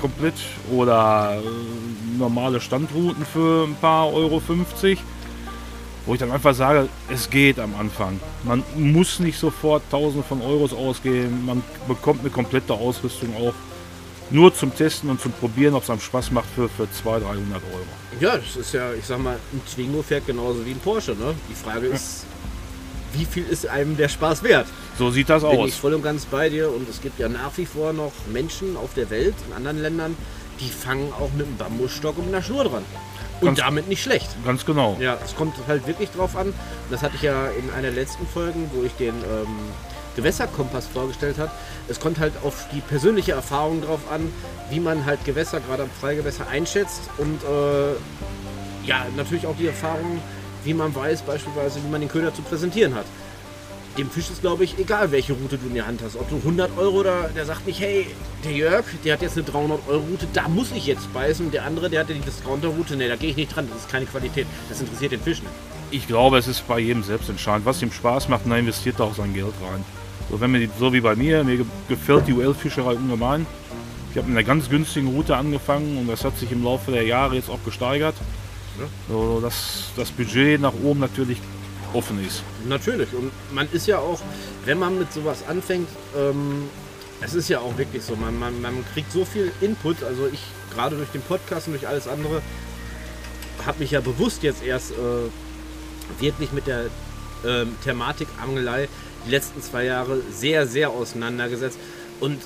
Komplett. 0.00 0.34
Oder 0.70 1.38
äh, 1.38 2.18
normale 2.18 2.60
Standrouten 2.60 3.24
für 3.24 3.66
ein 3.66 3.74
paar 3.74 4.12
Euro 4.12 4.40
50. 4.40 4.98
Wo 6.04 6.14
ich 6.14 6.20
dann 6.20 6.32
einfach 6.32 6.54
sage, 6.54 6.88
es 7.12 7.30
geht 7.30 7.60
am 7.60 7.74
Anfang. 7.78 8.18
Man 8.42 8.64
muss 8.76 9.20
nicht 9.20 9.38
sofort 9.38 9.82
Tausende 9.90 10.24
von 10.24 10.42
Euros 10.42 10.72
ausgeben. 10.72 11.46
Man 11.46 11.62
bekommt 11.86 12.20
eine 12.20 12.30
komplette 12.30 12.72
Ausrüstung 12.72 13.34
auch 13.36 13.54
nur 14.32 14.54
zum 14.54 14.74
Testen 14.74 15.10
und 15.10 15.20
zum 15.20 15.32
Probieren, 15.32 15.74
ob 15.74 15.82
es 15.82 15.90
einem 15.90 16.00
Spaß 16.00 16.30
macht, 16.30 16.48
für, 16.54 16.68
für 16.68 16.90
200, 16.90 17.28
300 17.28 17.62
Euro. 17.72 17.84
Ja, 18.20 18.36
das 18.36 18.56
ist 18.56 18.72
ja, 18.72 18.92
ich 18.94 19.04
sag 19.04 19.18
mal, 19.18 19.38
ein 19.52 19.60
Twingo 19.66 20.02
fährt 20.02 20.26
genauso 20.26 20.64
wie 20.64 20.70
ein 20.70 20.78
Porsche. 20.78 21.12
Ne? 21.12 21.34
Die 21.50 21.54
Frage 21.54 21.88
ist, 21.88 22.24
wie 23.12 23.24
viel 23.24 23.44
ist 23.48 23.66
einem 23.66 23.96
der 23.96 24.08
Spaß 24.08 24.42
wert? 24.42 24.66
So 24.98 25.10
sieht 25.10 25.28
das 25.28 25.42
Bin 25.42 25.52
ich 25.52 25.58
aus. 25.58 25.74
voll 25.74 25.94
und 25.94 26.02
ganz 26.02 26.26
bei 26.26 26.48
dir. 26.48 26.68
Und 26.72 26.88
es 26.88 27.00
gibt 27.00 27.18
ja 27.18 27.28
nach 27.28 27.56
wie 27.56 27.66
vor 27.66 27.92
noch 27.92 28.12
Menschen 28.32 28.76
auf 28.76 28.94
der 28.94 29.10
Welt, 29.10 29.34
in 29.48 29.54
anderen 29.54 29.80
Ländern, 29.80 30.16
die 30.60 30.68
fangen 30.68 31.12
auch 31.12 31.30
mit 31.36 31.46
einem 31.46 31.56
Bambusstock 31.56 32.18
und 32.18 32.28
einer 32.28 32.42
Schnur 32.42 32.64
dran. 32.64 32.84
Und 33.40 33.46
Ganz- 33.46 33.58
damit 33.58 33.88
nicht 33.88 34.02
schlecht. 34.02 34.28
Ganz 34.44 34.64
genau. 34.64 34.96
Ja, 35.00 35.18
es 35.24 35.34
kommt 35.34 35.54
halt 35.66 35.86
wirklich 35.86 36.10
drauf 36.10 36.36
an. 36.36 36.52
Das 36.90 37.02
hatte 37.02 37.16
ich 37.16 37.22
ja 37.22 37.48
in 37.48 37.70
einer 37.70 37.82
der 37.90 37.92
letzten 37.92 38.26
Folgen, 38.26 38.70
wo 38.72 38.84
ich 38.84 38.92
den 38.92 39.14
ähm, 39.14 39.46
Gewässerkompass 40.14 40.86
vorgestellt 40.86 41.38
habe. 41.38 41.50
Es 41.88 41.98
kommt 41.98 42.18
halt 42.20 42.34
auf 42.44 42.66
die 42.72 42.80
persönliche 42.80 43.32
Erfahrung 43.32 43.82
drauf 43.82 44.00
an, 44.12 44.30
wie 44.70 44.78
man 44.78 45.06
halt 45.06 45.24
Gewässer, 45.24 45.58
gerade 45.60 45.84
am 45.84 45.90
Freigewässer, 46.00 46.46
einschätzt. 46.48 47.00
Und 47.18 47.40
äh, 47.42 48.86
ja, 48.86 49.06
natürlich 49.16 49.46
auch 49.46 49.56
die 49.56 49.66
Erfahrung, 49.66 50.20
wie 50.64 50.74
man 50.74 50.94
weiß, 50.94 51.22
beispielsweise, 51.22 51.80
wie 51.84 51.88
man 51.90 52.00
den 52.00 52.10
Köder 52.10 52.34
zu 52.34 52.42
präsentieren 52.42 52.94
hat. 52.94 53.04
Dem 53.98 54.10
Fisch 54.10 54.30
ist, 54.30 54.40
glaube 54.40 54.64
ich, 54.64 54.78
egal, 54.78 55.12
welche 55.12 55.34
Route 55.34 55.58
du 55.58 55.66
in 55.66 55.74
der 55.74 55.86
Hand 55.86 56.00
hast. 56.02 56.16
Ob 56.16 56.28
du 56.30 56.36
100 56.36 56.78
Euro 56.78 57.00
oder 57.00 57.28
der 57.36 57.44
sagt 57.44 57.66
nicht, 57.66 57.78
hey, 57.78 58.06
der 58.42 58.52
Jörg, 58.52 58.84
der 59.04 59.12
hat 59.14 59.22
jetzt 59.22 59.36
eine 59.36 59.44
300 59.44 59.80
Euro 59.86 60.00
Route, 60.10 60.26
da 60.32 60.48
muss 60.48 60.72
ich 60.74 60.86
jetzt 60.86 61.12
beißen. 61.12 61.50
Der 61.50 61.66
andere, 61.66 61.90
der 61.90 62.00
hat 62.00 62.08
ja 62.08 62.14
die 62.14 62.22
Discounter 62.22 62.68
Route, 62.68 62.96
ne, 62.96 63.08
da 63.08 63.16
gehe 63.16 63.30
ich 63.30 63.36
nicht 63.36 63.54
dran, 63.54 63.68
das 63.70 63.80
ist 63.80 63.90
keine 63.90 64.06
Qualität. 64.06 64.46
Das 64.70 64.80
interessiert 64.80 65.12
den 65.12 65.20
Fisch 65.20 65.40
nicht. 65.42 65.52
Ich 65.90 66.06
glaube, 66.06 66.38
es 66.38 66.48
ist 66.48 66.66
bei 66.66 66.78
jedem 66.78 67.02
selbst 67.02 67.28
entscheidend. 67.28 67.66
Was 67.66 67.82
ihm 67.82 67.92
Spaß 67.92 68.30
macht, 68.30 68.46
dann 68.46 68.52
investiert 68.58 68.98
er 68.98 69.04
auch 69.06 69.14
sein 69.14 69.34
Geld 69.34 69.52
rein. 69.62 69.84
So, 70.30 70.40
wenn 70.40 70.52
mir 70.52 70.66
so 70.78 70.90
wie 70.94 71.02
bei 71.02 71.14
mir, 71.14 71.44
mir 71.44 71.58
ge- 71.58 71.66
gefällt 71.90 72.26
die 72.26 72.32
UL-Fischerei 72.32 72.94
ungemein. 72.94 73.44
Ich 74.12 74.16
habe 74.16 74.26
mit 74.28 74.38
einer 74.38 74.46
ganz 74.46 74.70
günstigen 74.70 75.08
Route 75.08 75.36
angefangen 75.36 75.98
und 75.98 76.06
das 76.08 76.24
hat 76.24 76.38
sich 76.38 76.50
im 76.50 76.64
Laufe 76.64 76.92
der 76.92 77.02
Jahre 77.02 77.34
jetzt 77.34 77.50
auch 77.50 77.62
gesteigert. 77.62 78.14
Ja. 78.78 78.86
So, 79.08 79.40
dass 79.40 79.90
das 79.96 80.10
Budget 80.10 80.60
nach 80.60 80.72
oben 80.82 81.00
natürlich 81.00 81.38
offen 81.92 82.24
ist. 82.24 82.42
Natürlich. 82.66 83.12
Und 83.12 83.30
man 83.52 83.68
ist 83.72 83.86
ja 83.86 83.98
auch, 83.98 84.20
wenn 84.64 84.78
man 84.78 84.98
mit 84.98 85.12
sowas 85.12 85.44
anfängt, 85.46 85.88
ähm, 86.16 86.68
es 87.20 87.34
ist 87.34 87.48
ja 87.48 87.60
auch 87.60 87.76
wirklich 87.78 88.02
so, 88.02 88.16
man, 88.16 88.38
man, 88.38 88.60
man 88.60 88.84
kriegt 88.92 89.12
so 89.12 89.24
viel 89.24 89.52
Input. 89.60 90.02
Also 90.02 90.28
ich, 90.32 90.40
gerade 90.74 90.96
durch 90.96 91.10
den 91.10 91.22
Podcast 91.22 91.68
und 91.68 91.74
durch 91.74 91.86
alles 91.86 92.08
andere, 92.08 92.42
habe 93.64 93.78
mich 93.78 93.92
ja 93.92 94.00
bewusst 94.00 94.42
jetzt 94.42 94.62
erst 94.64 94.92
äh, 94.92 96.20
wirklich 96.20 96.52
mit 96.52 96.66
der 96.66 96.86
ähm, 97.46 97.76
Thematik 97.84 98.28
Angelei 98.42 98.88
die 99.26 99.30
letzten 99.30 99.62
zwei 99.62 99.84
Jahre 99.84 100.20
sehr, 100.32 100.66
sehr 100.66 100.90
auseinandergesetzt. 100.90 101.78
Und 102.20 102.40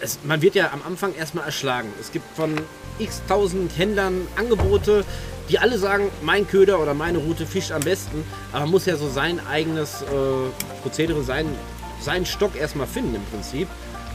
es, 0.00 0.18
man 0.24 0.42
wird 0.42 0.54
ja 0.54 0.70
am 0.72 0.82
Anfang 0.86 1.14
erstmal 1.14 1.44
erschlagen. 1.44 1.88
Es 2.00 2.12
gibt 2.12 2.24
von 2.36 2.54
x 2.98 3.22
tausend 3.28 3.76
Händlern 3.76 4.26
Angebote, 4.36 5.04
die 5.48 5.58
alle 5.58 5.78
sagen, 5.78 6.10
mein 6.22 6.46
Köder 6.46 6.80
oder 6.80 6.94
meine 6.94 7.18
Route 7.18 7.46
fischt 7.46 7.72
am 7.72 7.80
besten. 7.80 8.24
Aber 8.52 8.62
man 8.62 8.70
muss 8.70 8.86
ja 8.86 8.96
so 8.96 9.08
sein 9.08 9.40
eigenes 9.46 10.02
äh, 10.02 10.06
Prozedere, 10.82 11.22
sein, 11.22 11.46
seinen 12.00 12.26
Stock 12.26 12.56
erstmal 12.56 12.86
finden 12.86 13.14
im 13.14 13.24
Prinzip. 13.26 13.68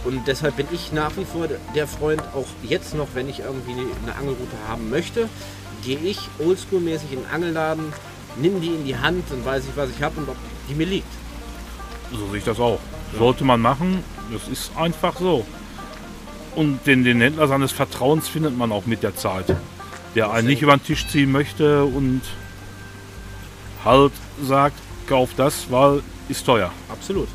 Und 0.06 0.28
deshalb 0.28 0.58
bin 0.58 0.68
ich 0.72 0.92
nach 0.92 1.16
wie 1.18 1.26
vor 1.26 1.48
der 1.76 1.88
Freund, 1.88 2.22
auch 2.36 2.48
jetzt 2.62 2.94
noch, 2.94 3.08
wenn 3.14 3.30
ich 3.30 3.40
irgendwie 3.40 3.72
eine 3.72 4.16
Angelroute 4.16 4.58
haben 4.68 4.90
möchte, 4.90 5.30
gehe 5.84 5.98
ich 6.00 6.20
oldschool-mäßig 6.40 7.14
in 7.14 7.20
den 7.22 7.30
Angelladen, 7.32 7.94
nimm 8.36 8.60
die 8.62 8.68
in 8.68 8.86
die 8.86 8.98
Hand, 8.98 9.24
dann 9.30 9.46
weiß 9.46 9.64
ich, 9.64 9.78
was 9.78 9.90
ich 9.90 10.04
habe 10.04 10.20
und 10.20 10.30
ob 10.30 10.36
die 10.70 10.76
mir 10.76 10.86
liegt. 10.86 11.08
So 12.12 12.28
sehe 12.28 12.40
ich 12.40 12.44
das 12.44 12.60
auch. 12.60 12.80
Sollte 13.18 13.44
man 13.44 13.62
machen. 13.62 14.04
Das 14.32 14.48
ist 14.48 14.76
einfach 14.76 15.18
so. 15.20 15.46
Und 16.56 16.86
den, 16.86 17.04
den 17.04 17.20
Händler 17.22 17.48
seines 17.48 17.72
Vertrauens 17.72 18.28
findet 18.28 18.58
man 18.58 18.72
auch 18.72 18.86
mit 18.86 19.04
der 19.04 19.16
Zeit. 19.16 19.56
Der 20.16 20.32
einen 20.32 20.48
nicht 20.48 20.62
über 20.62 20.78
den 20.78 20.84
Tisch 20.84 21.08
ziehen 21.08 21.32
möchte 21.32 21.84
und 21.86 22.22
halt 23.84 24.12
sagt, 24.44 24.78
kauf 25.08 25.32
das, 25.36 25.72
weil 25.72 26.02
ist 26.30 26.46
teuer. 26.46 26.72
Absolut. 26.90 27.28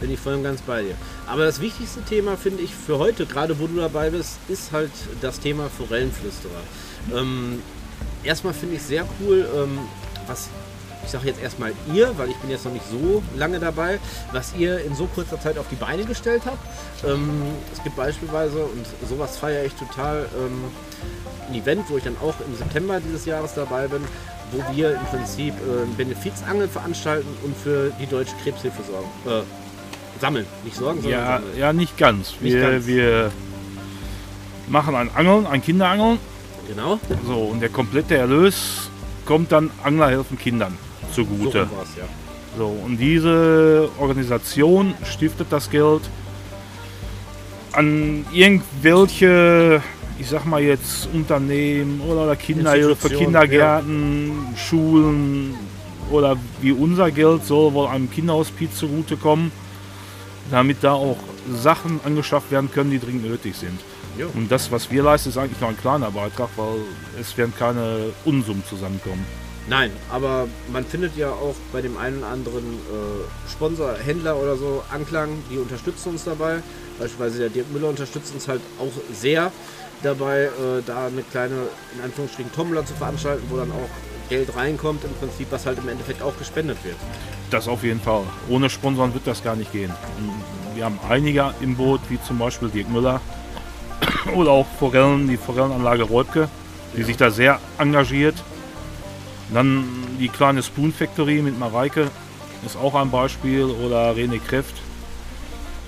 Bin 0.00 0.10
ich 0.10 0.18
voll 0.18 0.34
und 0.34 0.42
ganz 0.42 0.60
bei 0.62 0.82
dir. 0.82 0.94
Aber 1.26 1.44
das 1.44 1.60
wichtigste 1.60 2.02
Thema 2.02 2.36
finde 2.36 2.62
ich 2.62 2.74
für 2.74 2.98
heute, 2.98 3.26
gerade 3.26 3.58
wo 3.58 3.66
du 3.66 3.76
dabei 3.76 4.10
bist, 4.10 4.38
ist 4.48 4.72
halt 4.72 4.90
das 5.20 5.40
Thema 5.40 5.68
Forellenflüsterer. 5.70 6.52
Ähm, 7.14 7.62
erstmal 8.22 8.54
finde 8.54 8.76
ich 8.76 8.82
sehr 8.82 9.06
cool, 9.20 9.46
ähm, 9.56 9.78
was 10.26 10.48
ich 11.04 11.10
sage 11.10 11.26
jetzt 11.26 11.40
erstmal 11.42 11.72
ihr, 11.92 12.16
weil 12.18 12.30
ich 12.30 12.36
bin 12.36 12.50
jetzt 12.50 12.64
noch 12.64 12.72
nicht 12.72 12.86
so 12.90 13.22
lange 13.36 13.58
dabei, 13.60 13.98
was 14.32 14.54
ihr 14.56 14.84
in 14.84 14.94
so 14.94 15.06
kurzer 15.06 15.40
Zeit 15.40 15.58
auf 15.58 15.66
die 15.70 15.76
Beine 15.76 16.04
gestellt 16.04 16.42
habt. 16.46 16.58
Ähm, 17.06 17.42
es 17.72 17.82
gibt 17.82 17.96
beispielsweise, 17.96 18.58
und 18.64 18.86
sowas 19.08 19.36
feiere 19.36 19.64
ich 19.64 19.74
total, 19.74 20.26
ähm, 20.36 20.64
ein 21.48 21.54
Event, 21.60 21.84
wo 21.90 21.96
ich 21.98 22.04
dann 22.04 22.16
auch 22.22 22.34
im 22.46 22.56
September 22.56 23.00
dieses 23.00 23.26
Jahres 23.26 23.54
dabei 23.54 23.86
bin, 23.86 24.02
wo 24.52 24.62
wir 24.74 24.94
im 24.94 25.04
Prinzip 25.06 25.52
äh, 25.54 25.84
Benefizangel 25.96 26.68
veranstalten 26.68 27.28
und 27.42 27.56
für 27.56 27.92
die 28.00 28.06
Deutsche 28.06 28.34
Krebshilfe 28.42 28.82
sorgen. 28.82 29.08
Äh, 29.42 29.42
sammeln, 30.20 30.46
nicht 30.64 30.76
sorgen, 30.76 31.02
sondern 31.02 31.20
Ja, 31.20 31.36
sammeln. 31.38 31.58
ja, 31.58 31.72
nicht 31.72 31.98
ganz. 31.98 32.32
Nicht 32.40 32.54
wir, 32.54 32.70
ganz. 32.70 32.86
wir 32.86 33.30
machen 34.68 34.94
ein 34.94 35.10
Angeln, 35.14 35.46
ein 35.46 35.62
Kinderangeln. 35.62 36.18
Genau, 36.66 36.98
So, 37.26 37.34
und 37.40 37.60
der 37.60 37.68
komplette 37.68 38.16
Erlös 38.16 38.88
kommt 39.26 39.52
dann 39.52 39.70
Angler 39.82 40.08
helfen 40.08 40.38
Kindern 40.38 40.78
zugute. 41.14 41.68
ja. 41.96 42.04
So, 42.56 42.66
und 42.66 42.98
diese 42.98 43.88
Organisation 43.98 44.94
stiftet 45.04 45.48
das 45.50 45.70
Geld 45.70 46.02
an 47.72 48.24
irgendwelche, 48.32 49.82
ich 50.18 50.28
sag 50.28 50.44
mal 50.44 50.62
jetzt 50.62 51.08
Unternehmen 51.12 52.00
oder 52.00 52.36
Kinderhilfe, 52.36 53.10
Kindergärten, 53.10 54.54
Schulen 54.56 55.54
oder 56.12 56.36
wie 56.60 56.70
unser 56.70 57.10
Geld 57.10 57.44
soll 57.44 57.72
wohl 57.72 57.88
einem 57.88 58.08
Kinderhospiz 58.10 58.76
zugutekommen, 58.76 59.50
damit 60.50 60.78
da 60.82 60.92
auch 60.92 61.18
Sachen 61.52 62.00
angeschafft 62.04 62.52
werden 62.52 62.70
können, 62.70 62.90
die 62.90 63.00
dringend 63.00 63.28
nötig 63.28 63.56
sind. 63.56 63.80
Jo. 64.16 64.28
Und 64.34 64.52
das, 64.52 64.70
was 64.70 64.92
wir 64.92 65.02
leisten, 65.02 65.30
ist 65.30 65.38
eigentlich 65.38 65.60
nur 65.60 65.70
ein 65.70 65.76
kleiner 65.76 66.12
Beitrag, 66.12 66.50
weil 66.56 66.76
es 67.20 67.36
werden 67.36 67.52
keine 67.58 68.10
Unsummen 68.24 68.62
zusammenkommen. 68.68 69.26
Nein, 69.68 69.90
aber 70.10 70.46
man 70.72 70.84
findet 70.84 71.16
ja 71.16 71.30
auch 71.30 71.54
bei 71.72 71.80
dem 71.80 71.96
einen 71.96 72.18
oder 72.18 72.28
anderen 72.28 72.64
äh, 72.64 73.50
Sponsor, 73.50 73.94
Händler 73.94 74.36
oder 74.36 74.56
so 74.56 74.82
Anklang, 74.92 75.30
die 75.50 75.58
unterstützen 75.58 76.10
uns 76.10 76.24
dabei. 76.24 76.62
Beispielsweise 76.98 77.38
der 77.38 77.48
Dirk 77.48 77.72
Müller 77.72 77.88
unterstützt 77.88 78.34
uns 78.34 78.46
halt 78.46 78.60
auch 78.78 78.92
sehr 79.12 79.50
dabei, 80.02 80.44
äh, 80.44 80.82
da 80.84 81.06
eine 81.06 81.22
kleine, 81.22 81.54
in 81.96 82.04
Anführungsstrichen, 82.04 82.52
Tombola 82.52 82.84
zu 82.84 82.94
veranstalten, 82.94 83.44
wo 83.48 83.56
dann 83.56 83.70
auch 83.72 83.88
Geld 84.28 84.54
reinkommt, 84.54 85.04
im 85.04 85.14
Prinzip, 85.14 85.48
was 85.50 85.64
halt 85.64 85.78
im 85.78 85.88
Endeffekt 85.88 86.22
auch 86.22 86.36
gespendet 86.36 86.78
wird. 86.84 86.96
Das 87.50 87.66
auf 87.66 87.82
jeden 87.84 88.00
Fall. 88.00 88.24
Ohne 88.48 88.68
Sponsoren 88.68 89.14
wird 89.14 89.26
das 89.26 89.42
gar 89.42 89.56
nicht 89.56 89.72
gehen. 89.72 89.92
Wir 90.74 90.84
haben 90.84 90.98
einige 91.08 91.54
im 91.60 91.76
Boot, 91.76 92.00
wie 92.08 92.20
zum 92.20 92.38
Beispiel 92.38 92.68
Dirk 92.68 92.90
Müller, 92.90 93.20
Oder 94.34 94.50
auch 94.50 94.66
Forellen, 94.78 95.28
die 95.28 95.36
Forellenanlage 95.36 96.04
Räubke, 96.04 96.48
die 96.96 97.02
sich 97.02 97.16
da 97.16 97.30
sehr 97.30 97.58
engagiert. 97.78 98.34
Dann 99.52 99.84
die 100.18 100.28
kleine 100.28 100.62
Spoon 100.62 100.92
Factory 100.92 101.42
mit 101.42 101.58
Mareike 101.58 102.10
ist 102.64 102.76
auch 102.76 102.94
ein 102.94 103.10
Beispiel. 103.10 103.64
Oder 103.64 104.12
René 104.12 104.40
Kräft. 104.40 104.74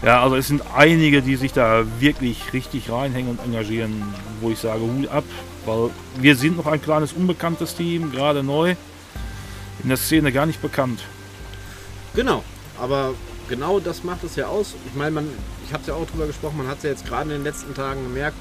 Ja, 0.02 0.22
also 0.22 0.36
es 0.36 0.46
sind 0.46 0.62
einige, 0.75 1.22
die 1.22 1.36
sich 1.36 1.52
da 1.52 1.84
wirklich 2.00 2.52
richtig 2.52 2.90
reinhängen 2.90 3.30
und 3.30 3.40
engagieren, 3.42 4.02
wo 4.40 4.50
ich 4.50 4.58
sage, 4.58 4.82
Hut 4.82 5.08
ab, 5.08 5.25
weil 5.64 5.90
wir 6.20 6.36
sind 6.36 6.58
noch 6.58 6.66
ein 6.66 6.82
kleines 6.82 7.12
unbekanntes 7.14 7.75
Team, 7.75 8.12
gerade 8.12 8.42
neu, 8.42 8.76
in 9.82 9.88
der 9.88 9.96
Szene 9.96 10.32
gar 10.32 10.44
nicht 10.44 10.60
bekannt. 10.60 11.00
Genau, 12.14 12.44
aber 12.78 13.14
genau 13.48 13.80
das 13.80 14.04
macht 14.04 14.22
es 14.22 14.36
ja 14.36 14.46
aus. 14.46 14.75
Ich 14.86 14.94
meine, 14.94 15.12
man, 15.12 15.28
ich 15.66 15.72
habe 15.72 15.80
es 15.80 15.88
ja 15.88 15.94
auch 15.94 16.06
drüber 16.06 16.26
gesprochen, 16.26 16.58
man 16.58 16.68
hat 16.68 16.78
es 16.78 16.84
ja 16.84 16.90
jetzt 16.90 17.06
gerade 17.06 17.30
in 17.30 17.38
den 17.38 17.44
letzten 17.44 17.75
Tagen 17.75 18.02
gemerkt, 18.02 18.36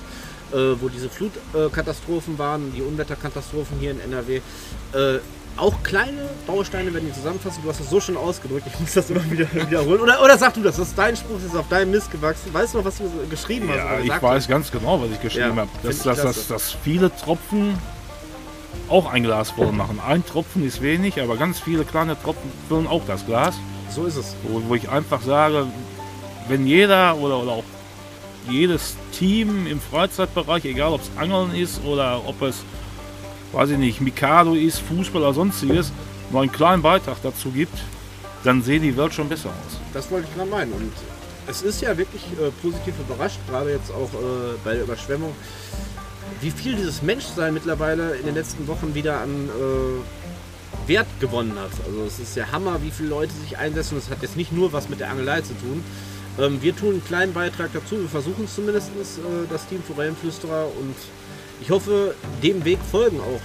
äh, 0.53 0.81
wo 0.81 0.89
diese 0.89 1.09
Flutkatastrophen 1.09 2.37
waren, 2.37 2.73
die 2.73 2.81
Unwetterkatastrophen 2.81 3.77
hier 3.79 3.91
in 3.91 3.99
NRW. 3.99 4.37
Äh, 4.93 5.19
auch 5.57 5.83
kleine 5.83 6.29
Bausteine 6.45 6.93
werden 6.93 7.07
die 7.07 7.13
zusammenfassen. 7.13 7.63
Du 7.63 7.69
hast 7.69 7.79
es 7.79 7.89
so 7.89 8.01
schon 8.01 8.17
ausgedrückt, 8.17 8.67
ich 8.67 8.77
muss 8.79 8.93
das 8.93 9.09
immer 9.09 9.23
wieder 9.31 9.47
wiederholen. 9.53 10.01
Oder, 10.01 10.21
oder 10.21 10.37
sag 10.37 10.53
du 10.53 10.61
das, 10.61 10.75
das 10.75 10.89
ist 10.89 10.97
dein 10.97 11.15
Spruch, 11.15 11.35
das 11.41 11.45
ist 11.45 11.55
auf 11.55 11.69
deinem 11.69 11.91
Mist 11.91 12.11
gewachsen. 12.11 12.53
Weißt 12.53 12.73
du 12.73 12.79
noch, 12.79 12.85
was 12.85 12.97
du 12.97 13.09
geschrieben 13.29 13.69
hast? 13.69 13.77
Ja, 13.77 13.99
ich 14.15 14.21
weiß 14.21 14.47
ganz 14.47 14.69
genau, 14.69 15.01
was 15.01 15.11
ich 15.11 15.21
geschrieben 15.21 15.55
Ja, 15.55 15.61
habe. 15.61 15.69
Dass, 15.83 15.99
dass, 15.99 16.21
dass, 16.21 16.47
dass 16.47 16.71
viele 16.83 17.15
Tropfen 17.15 17.77
auch 18.89 19.11
ein 19.11 19.23
Glas 19.23 19.51
voll 19.51 19.71
machen. 19.71 19.99
Ein 20.05 20.25
Tropfen 20.25 20.65
ist 20.65 20.81
wenig, 20.81 21.21
aber 21.21 21.37
ganz 21.37 21.59
viele 21.59 21.85
kleine 21.85 22.21
Tropfen 22.21 22.51
füllen 22.67 22.87
auch 22.87 23.03
das 23.07 23.25
Glas. 23.25 23.55
So 23.89 24.05
ist 24.05 24.17
es. 24.17 24.35
Wo, 24.43 24.61
wo 24.67 24.75
ich 24.75 24.89
einfach 24.89 25.21
sage, 25.21 25.67
wenn 26.49 26.67
jeder 26.67 27.15
oder, 27.17 27.39
oder 27.39 27.51
auch 27.53 27.63
jedes 28.49 28.95
Team 29.11 29.67
im 29.67 29.79
Freizeitbereich, 29.79 30.65
egal 30.65 30.93
ob 30.93 31.01
es 31.01 31.11
Angeln 31.17 31.53
ist 31.53 31.83
oder 31.83 32.21
ob 32.25 32.41
es, 32.41 32.63
weiß 33.53 33.71
ich 33.71 33.77
nicht, 33.77 34.01
Mikado 34.01 34.53
ist, 34.53 34.79
Fußball 34.79 35.21
oder 35.21 35.33
sonstiges, 35.33 35.91
nur 36.31 36.41
einen 36.41 36.51
kleinen 36.51 36.81
Beitrag 36.81 37.17
dazu 37.23 37.49
gibt, 37.49 37.77
dann 38.43 38.61
sieht 38.61 38.83
die 38.83 38.95
Welt 38.95 39.13
schon 39.13 39.29
besser 39.29 39.49
aus. 39.49 39.79
Das 39.93 40.09
wollte 40.11 40.27
ich 40.29 40.35
gerade 40.35 40.49
meinen. 40.49 40.71
Und 40.73 40.91
es 41.47 41.61
ist 41.61 41.81
ja 41.81 41.97
wirklich 41.97 42.23
äh, 42.33 42.51
positiv 42.61 42.93
überrascht, 42.99 43.39
gerade 43.49 43.71
jetzt 43.71 43.91
auch 43.91 44.13
äh, 44.13 44.57
bei 44.63 44.73
der 44.73 44.83
Überschwemmung, 44.83 45.33
wie 46.41 46.51
viel 46.51 46.75
dieses 46.75 47.01
Menschsein 47.01 47.53
mittlerweile 47.53 48.15
in 48.15 48.25
den 48.25 48.35
letzten 48.35 48.67
Wochen 48.67 48.93
wieder 48.95 49.21
an 49.21 49.49
äh, 49.49 50.87
Wert 50.87 51.07
gewonnen 51.19 51.57
hat. 51.57 51.71
Also 51.85 52.03
es 52.05 52.19
ist 52.19 52.35
ja 52.35 52.51
Hammer, 52.51 52.81
wie 52.83 52.91
viele 52.91 53.09
Leute 53.09 53.33
sich 53.33 53.57
einsetzen. 53.57 53.95
Das 53.95 54.09
hat 54.09 54.21
jetzt 54.21 54.37
nicht 54.37 54.51
nur 54.51 54.73
was 54.73 54.89
mit 54.89 54.99
der 54.99 55.09
Angelei 55.09 55.41
zu 55.41 55.53
tun. 55.53 55.83
Ähm, 56.39 56.61
wir 56.61 56.75
tun 56.75 56.91
einen 56.91 57.05
kleinen 57.05 57.33
Beitrag 57.33 57.71
dazu. 57.73 57.99
Wir 57.99 58.09
versuchen 58.09 58.45
es 58.45 58.55
zumindest, 58.55 58.89
äh, 58.89 59.47
das 59.49 59.67
Team 59.67 59.81
Forellenflüsterer. 59.83 60.67
Und 60.79 60.95
ich 61.61 61.69
hoffe, 61.69 62.15
dem 62.43 62.65
Weg 62.65 62.79
folgen 62.91 63.19
auch 63.19 63.41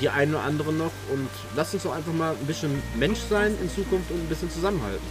die 0.00 0.08
einen 0.08 0.34
oder 0.34 0.44
anderen 0.44 0.78
noch. 0.78 0.92
Und 1.12 1.28
lasst 1.54 1.74
uns 1.74 1.84
doch 1.84 1.94
einfach 1.94 2.12
mal 2.12 2.32
ein 2.32 2.46
bisschen 2.46 2.82
Mensch 2.96 3.20
sein 3.30 3.54
in 3.62 3.70
Zukunft 3.70 4.10
und 4.10 4.20
ein 4.20 4.28
bisschen 4.28 4.50
zusammenhalten. 4.50 5.06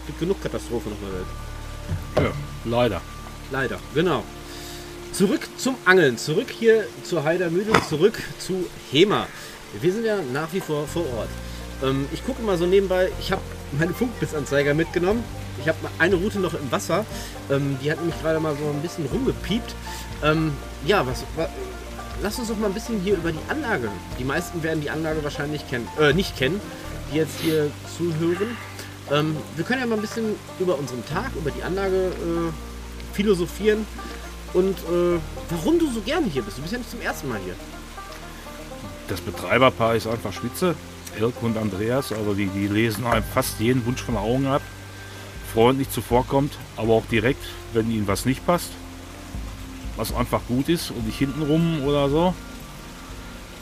Es 0.00 0.06
gibt 0.06 0.20
genug 0.20 0.42
Katastrophen 0.42 0.92
auf 0.92 0.98
der 1.00 1.12
Welt. 1.12 2.32
Ja, 2.34 2.70
leider. 2.70 3.00
Leider, 3.50 3.78
genau. 3.94 4.24
Zurück 5.12 5.46
zum 5.58 5.76
Angeln, 5.84 6.16
zurück 6.16 6.48
hier 6.48 6.86
zur 7.04 7.22
Heidermühle, 7.22 7.72
zurück 7.86 8.18
zu 8.38 8.64
Hema. 8.90 9.26
Wir 9.78 9.92
sind 9.92 10.06
ja 10.06 10.20
nach 10.32 10.50
wie 10.52 10.60
vor 10.60 10.86
vor 10.86 11.04
Ort. 11.18 11.28
Ähm, 11.82 12.06
ich 12.12 12.24
gucke 12.24 12.40
mal 12.42 12.56
so 12.56 12.64
nebenbei, 12.64 13.10
ich 13.20 13.30
habe 13.30 13.42
meine 13.78 13.92
Funkbissanzeiger 13.92 14.72
mitgenommen. 14.72 15.22
Ich 15.62 15.68
habe 15.68 15.78
eine 15.98 16.16
Route 16.16 16.38
noch 16.40 16.54
im 16.54 16.70
Wasser. 16.70 17.04
Ähm, 17.50 17.78
die 17.82 17.90
hat 17.90 17.98
nämlich 17.98 18.20
gerade 18.20 18.40
mal 18.40 18.54
so 18.56 18.68
ein 18.68 18.82
bisschen 18.82 19.06
rumgepiept. 19.06 19.74
Ähm, 20.22 20.52
ja, 20.86 21.06
was, 21.06 21.22
wa- 21.36 21.48
lass 22.22 22.38
uns 22.38 22.48
doch 22.48 22.56
mal 22.56 22.66
ein 22.66 22.74
bisschen 22.74 23.00
hier 23.00 23.14
über 23.14 23.32
die 23.32 23.38
Anlage. 23.48 23.88
Die 24.18 24.24
meisten 24.24 24.62
werden 24.62 24.80
die 24.80 24.90
Anlage 24.90 25.22
wahrscheinlich 25.24 25.68
kennen, 25.68 25.88
äh, 26.00 26.12
nicht 26.12 26.36
kennen, 26.36 26.60
die 27.12 27.16
jetzt 27.18 27.40
hier 27.40 27.70
zuhören. 27.96 28.56
Ähm, 29.10 29.36
wir 29.56 29.64
können 29.64 29.80
ja 29.80 29.86
mal 29.86 29.96
ein 29.96 30.00
bisschen 30.00 30.34
über 30.58 30.78
unseren 30.78 31.04
Tag, 31.06 31.30
über 31.36 31.50
die 31.50 31.62
Anlage 31.62 32.06
äh, 32.06 33.14
philosophieren 33.14 33.86
und 34.54 34.78
äh, 34.78 35.18
warum 35.50 35.78
du 35.78 35.90
so 35.92 36.00
gerne 36.00 36.26
hier 36.26 36.42
bist. 36.42 36.58
Du 36.58 36.62
bist 36.62 36.72
ja 36.72 36.78
nicht 36.78 36.90
zum 36.90 37.00
ersten 37.00 37.28
Mal 37.28 37.38
hier. 37.44 37.54
Das 39.08 39.20
Betreiberpaar 39.20 39.96
ist 39.96 40.06
einfach 40.06 40.32
spitze. 40.32 40.74
Elke 41.18 41.44
und 41.44 41.58
Andreas, 41.58 42.10
also 42.12 42.32
die, 42.32 42.46
die 42.46 42.68
lesen 42.68 43.04
einem 43.06 43.24
fast 43.34 43.60
jeden 43.60 43.84
Wunsch 43.84 44.00
von 44.02 44.14
den 44.14 44.22
Augen 44.24 44.46
ab. 44.46 44.62
Freundlich 45.52 45.90
zuvorkommt, 45.90 46.52
aber 46.76 46.94
auch 46.94 47.04
direkt, 47.10 47.44
wenn 47.74 47.90
ihnen 47.90 48.06
was 48.08 48.24
nicht 48.24 48.44
passt. 48.46 48.70
Was 49.96 50.14
einfach 50.14 50.40
gut 50.48 50.68
ist 50.68 50.90
und 50.90 51.06
nicht 51.06 51.18
hintenrum 51.18 51.82
oder 51.84 52.08
so. 52.08 52.34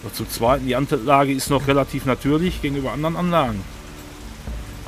Und 0.03 0.15
zum 0.15 0.31
Zweiten, 0.31 0.67
die 0.67 0.77
Anlage 0.77 1.33
ist 1.33 1.51
noch 1.51 1.67
relativ 1.67 2.07
natürlich 2.07 2.63
gegenüber 2.63 2.93
anderen 2.93 3.17
Anlagen. 3.17 3.63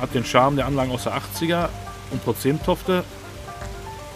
Hat 0.01 0.15
den 0.15 0.25
Charme 0.25 0.57
der 0.57 0.67
Anlagen 0.67 0.93
aus 0.93 1.03
der 1.05 1.15
80er 1.15 1.69
und 2.11 2.23
trotzdem 2.25 2.63
Tofte. 2.63 3.05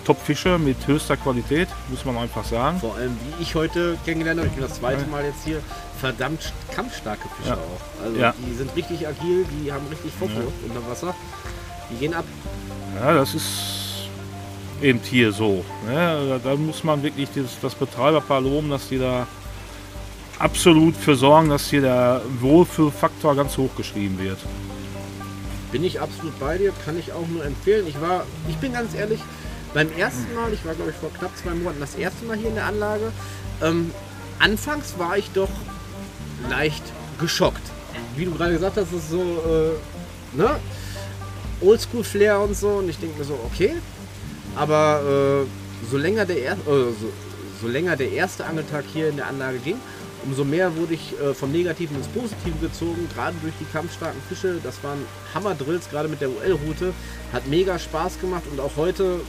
Top-Fische 0.05 0.57
mit 0.59 0.87
höchster 0.87 1.17
Qualität, 1.17 1.67
muss 1.89 2.05
man 2.05 2.17
einfach 2.17 2.45
sagen. 2.45 2.79
Vor 2.79 2.95
allem, 2.95 3.17
wie 3.37 3.43
ich 3.43 3.57
heute 3.57 3.99
kennengelernt 4.05 4.39
habe, 4.39 4.49
ich 4.49 4.55
bin 4.55 4.63
das 4.63 4.77
zweite 4.79 5.05
Mal 5.07 5.25
jetzt 5.25 5.45
hier, 5.45 5.61
verdammt 5.99 6.41
st- 6.41 6.53
kampfstarke 6.75 7.29
Fische 7.37 7.51
Ja. 7.51 7.57
auch. 7.57 8.05
Also 8.05 8.17
Ja. 8.17 8.33
die 8.39 8.55
sind 8.55 8.75
richtig 8.77 9.07
agil, 9.09 9.45
die 9.51 9.73
haben 9.73 9.85
richtig 9.89 10.13
Fofo 10.13 10.31
Ja. 10.33 10.47
unter 10.73 10.89
Wasser. 10.89 11.13
Die 11.91 11.97
gehen 11.97 12.15
ab. 12.15 12.25
Ja, 13.01 13.15
das 13.15 13.35
ist 13.35 14.09
eben 14.83 15.01
hier 15.03 15.33
so. 15.33 15.65
Ne? 15.87 16.41
Da, 16.43 16.51
da 16.51 16.57
muss 16.57 16.83
man 16.85 17.03
wirklich 17.03 17.29
das, 17.35 17.59
das 17.61 17.75
Betreiberpaar 17.75 18.41
loben, 18.41 18.71
dass 18.71 18.89
die 18.89 18.99
da 18.99 19.27
absolut 20.39 20.97
für 20.97 21.17
sorgen, 21.17 21.49
dass 21.49 21.69
hier 21.69 21.83
der 21.83 22.23
Wohlfühlfaktor 22.41 23.35
ganz 23.37 23.57
hoch 23.57 23.75
geschrieben 23.77 24.19
wird. 24.19 24.39
Bin 25.73 25.85
ich 25.85 26.01
absolut 26.01 26.39
bei 26.39 26.59
dir, 26.59 26.73
kann 26.85 26.99
ich 26.99 27.13
auch 27.13 27.27
nur 27.29 27.45
empfehlen. 27.45 27.87
Ich 27.87 28.01
war, 28.01 28.25
ich 28.49 28.57
bin 28.57 28.73
ganz 28.73 28.95
ehrlich, 28.95 29.21
beim 29.75 29.91
ersten 29.97 30.35
Mal, 30.35 30.53
ich 30.53 30.65
war 30.65 30.75
glaube 30.75 30.91
ich 30.91 30.97
vor 30.97 31.11
knapp 31.19 31.37
zwei 31.37 31.51
Monaten 31.51 31.81
das 31.81 31.97
erste 31.97 32.25
Mal 32.25 32.37
hier 32.37 32.49
in 32.49 32.55
der 32.55 32.67
Anlage, 32.67 33.13
ähm, 33.63 33.91
anfangs 34.39 34.95
war 34.99 35.19
ich 35.19 35.31
doch 35.33 35.51
leicht 36.49 36.85
geschockt. 37.19 37.63
Wie 38.17 38.25
du 38.25 38.33
gerade 38.33 38.53
gesagt 38.53 38.77
hast, 38.77 38.93
ist 38.93 39.11
so, 39.11 39.21
äh, 39.21 40.37
ne? 40.37 40.57
Oldschool-Flair 41.61 42.41
und 42.41 42.57
so. 42.57 42.69
Und 42.69 42.89
ich 42.89 42.99
denke 42.99 43.19
mir 43.19 43.25
so, 43.25 43.39
okay. 43.45 43.75
Aber 44.55 45.45
äh, 45.45 45.87
so, 45.91 45.97
länger 45.97 46.25
der 46.25 46.39
er 46.39 46.53
äh, 46.53 46.57
so, 46.67 47.13
so 47.61 47.69
länger 47.69 47.97
der 47.97 48.13
erste 48.13 48.45
Angeltag 48.45 48.85
hier 48.93 49.09
in 49.09 49.17
der 49.17 49.27
Anlage 49.27 49.59
ging, 49.59 49.77
umso 50.25 50.45
mehr 50.45 50.75
wurde 50.77 50.95
ich 50.95 51.19
äh, 51.21 51.35
vom 51.35 51.53
Negativen 51.53 51.97
ins 51.97 52.09
Positive 52.09 52.59
gezogen, 52.61 53.09
gerade 53.15 53.37
durch 53.43 53.55
die 53.61 53.67
kampfstarken 53.73 54.21
Fische. 54.29 54.59
Das 54.63 54.83
waren 54.83 54.99
Hammerdrills, 55.35 55.91
gerade 55.91 56.09
mit 56.09 56.21
der 56.21 56.31
UL-Route. 56.31 56.93
Hat 57.33 57.47
mega 57.47 57.79
Spaß 57.79 58.21
gemacht 58.21 58.45
und 58.51 58.61
auch 58.61 58.77
heute 58.77 59.21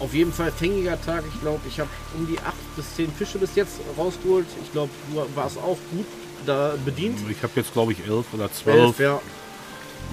auf 0.00 0.12
jeden 0.12 0.32
Fall 0.32 0.50
fängiger 0.50 1.00
Tag. 1.00 1.22
Ich 1.32 1.40
glaube, 1.40 1.60
ich 1.68 1.78
habe 1.80 1.90
um 2.16 2.26
die 2.26 2.38
8 2.38 2.54
bis 2.76 2.94
10 2.96 3.12
Fische 3.12 3.38
bis 3.38 3.54
jetzt 3.54 3.80
rausgeholt. 3.96 4.46
Ich 4.62 4.72
glaube, 4.72 4.90
du 5.12 5.24
warst 5.36 5.58
auch 5.58 5.78
gut 5.92 6.06
da 6.46 6.74
bedient. 6.84 7.18
Ich 7.30 7.42
habe 7.42 7.52
jetzt 7.56 7.72
glaube 7.72 7.92
ich 7.92 8.06
elf 8.06 8.26
oder 8.32 8.52
zwölf. 8.52 8.76
Elf, 8.76 8.98
ja. 8.98 9.20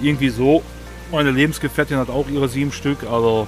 Irgendwie 0.00 0.30
so. 0.30 0.62
Meine 1.12 1.30
Lebensgefährtin 1.30 1.98
hat 1.98 2.08
auch 2.10 2.26
ihre 2.28 2.48
sieben 2.48 2.72
Stück. 2.72 3.04
Also 3.04 3.46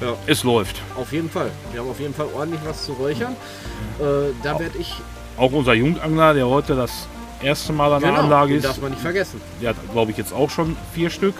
Ja. 0.00 0.14
es 0.26 0.42
läuft. 0.44 0.82
Auf 0.96 1.12
jeden 1.12 1.30
Fall. 1.30 1.50
Wir 1.72 1.80
haben 1.80 1.88
auf 1.88 2.00
jeden 2.00 2.12
Fall 2.14 2.26
ordentlich 2.34 2.60
was 2.66 2.84
zu 2.84 2.92
räuchern. 2.92 3.34
Äh, 3.98 4.32
da 4.42 4.58
werde 4.58 4.76
ich. 4.78 4.92
Auch 5.38 5.52
unser 5.52 5.74
Jungangler, 5.74 6.34
der 6.34 6.46
heute 6.46 6.74
das 6.76 6.90
erste 7.42 7.72
Mal 7.72 7.92
an 7.92 8.02
der 8.02 8.14
Anlage 8.18 8.56
ist, 8.56 8.64
darf 8.64 8.80
man 8.80 8.90
nicht 8.90 9.00
vergessen. 9.02 9.40
der 9.62 9.70
hat 9.70 9.76
glaube 9.92 10.10
ich 10.10 10.16
jetzt 10.18 10.32
auch 10.32 10.50
schon 10.50 10.76
vier 10.94 11.08
Stück. 11.10 11.34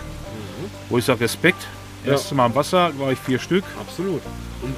Wo 0.88 0.99
ich 0.99 1.04
sage 1.04 1.21
Respekt. 1.21 1.66
Ja. 2.04 2.12
Erste 2.12 2.35
Mal 2.35 2.47
im 2.47 2.54
Wasser 2.54 2.92
war 2.99 3.11
ich 3.11 3.18
vier 3.18 3.38
Stück. 3.40 3.64
Absolut. 3.80 4.23
Und 4.62 4.75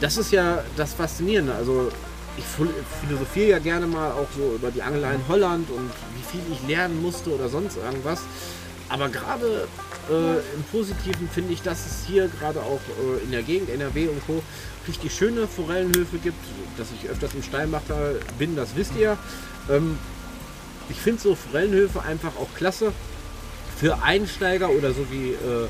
das 0.00 0.16
ist 0.16 0.32
ja 0.32 0.62
das 0.76 0.94
Faszinierende. 0.94 1.54
Also 1.54 1.90
ich 2.38 2.44
phil- 2.44 2.72
philosophiere 3.06 3.50
ja 3.50 3.58
gerne 3.58 3.86
mal 3.86 4.10
auch 4.12 4.26
so 4.34 4.54
über 4.56 4.70
die 4.70 4.82
Angelei 4.82 5.14
in 5.14 5.20
Holland 5.28 5.68
und 5.70 5.90
wie 6.16 6.22
viel 6.30 6.40
ich 6.50 6.66
lernen 6.66 7.02
musste 7.02 7.30
oder 7.34 7.48
sonst 7.50 7.76
irgendwas. 7.76 8.20
Aber 8.92 9.08
gerade 9.08 9.66
äh, 10.10 10.54
im 10.54 10.62
Positiven 10.70 11.26
finde 11.26 11.54
ich, 11.54 11.62
dass 11.62 11.86
es 11.86 12.06
hier 12.06 12.28
gerade 12.28 12.60
auch 12.60 12.80
äh, 13.00 13.24
in 13.24 13.30
der 13.30 13.42
Gegend, 13.42 13.70
NRW 13.70 14.08
und 14.08 14.26
Co. 14.26 14.42
richtig 14.86 15.14
schöne 15.14 15.48
Forellenhöfe 15.48 16.18
gibt. 16.18 16.36
Dass 16.76 16.88
ich 16.92 17.08
öfters 17.08 17.32
im 17.32 17.42
Steinbachtal 17.42 18.16
bin, 18.38 18.54
das 18.54 18.76
wisst 18.76 18.92
ihr. 18.98 19.16
Ähm, 19.70 19.98
ich 20.90 20.98
finde 20.98 21.22
so 21.22 21.34
Forellenhöfe 21.34 22.02
einfach 22.02 22.36
auch 22.36 22.54
klasse 22.54 22.92
für 23.78 24.02
Einsteiger 24.02 24.68
oder 24.68 24.92
so 24.92 25.06
wie, 25.10 25.30
äh, 25.30 25.68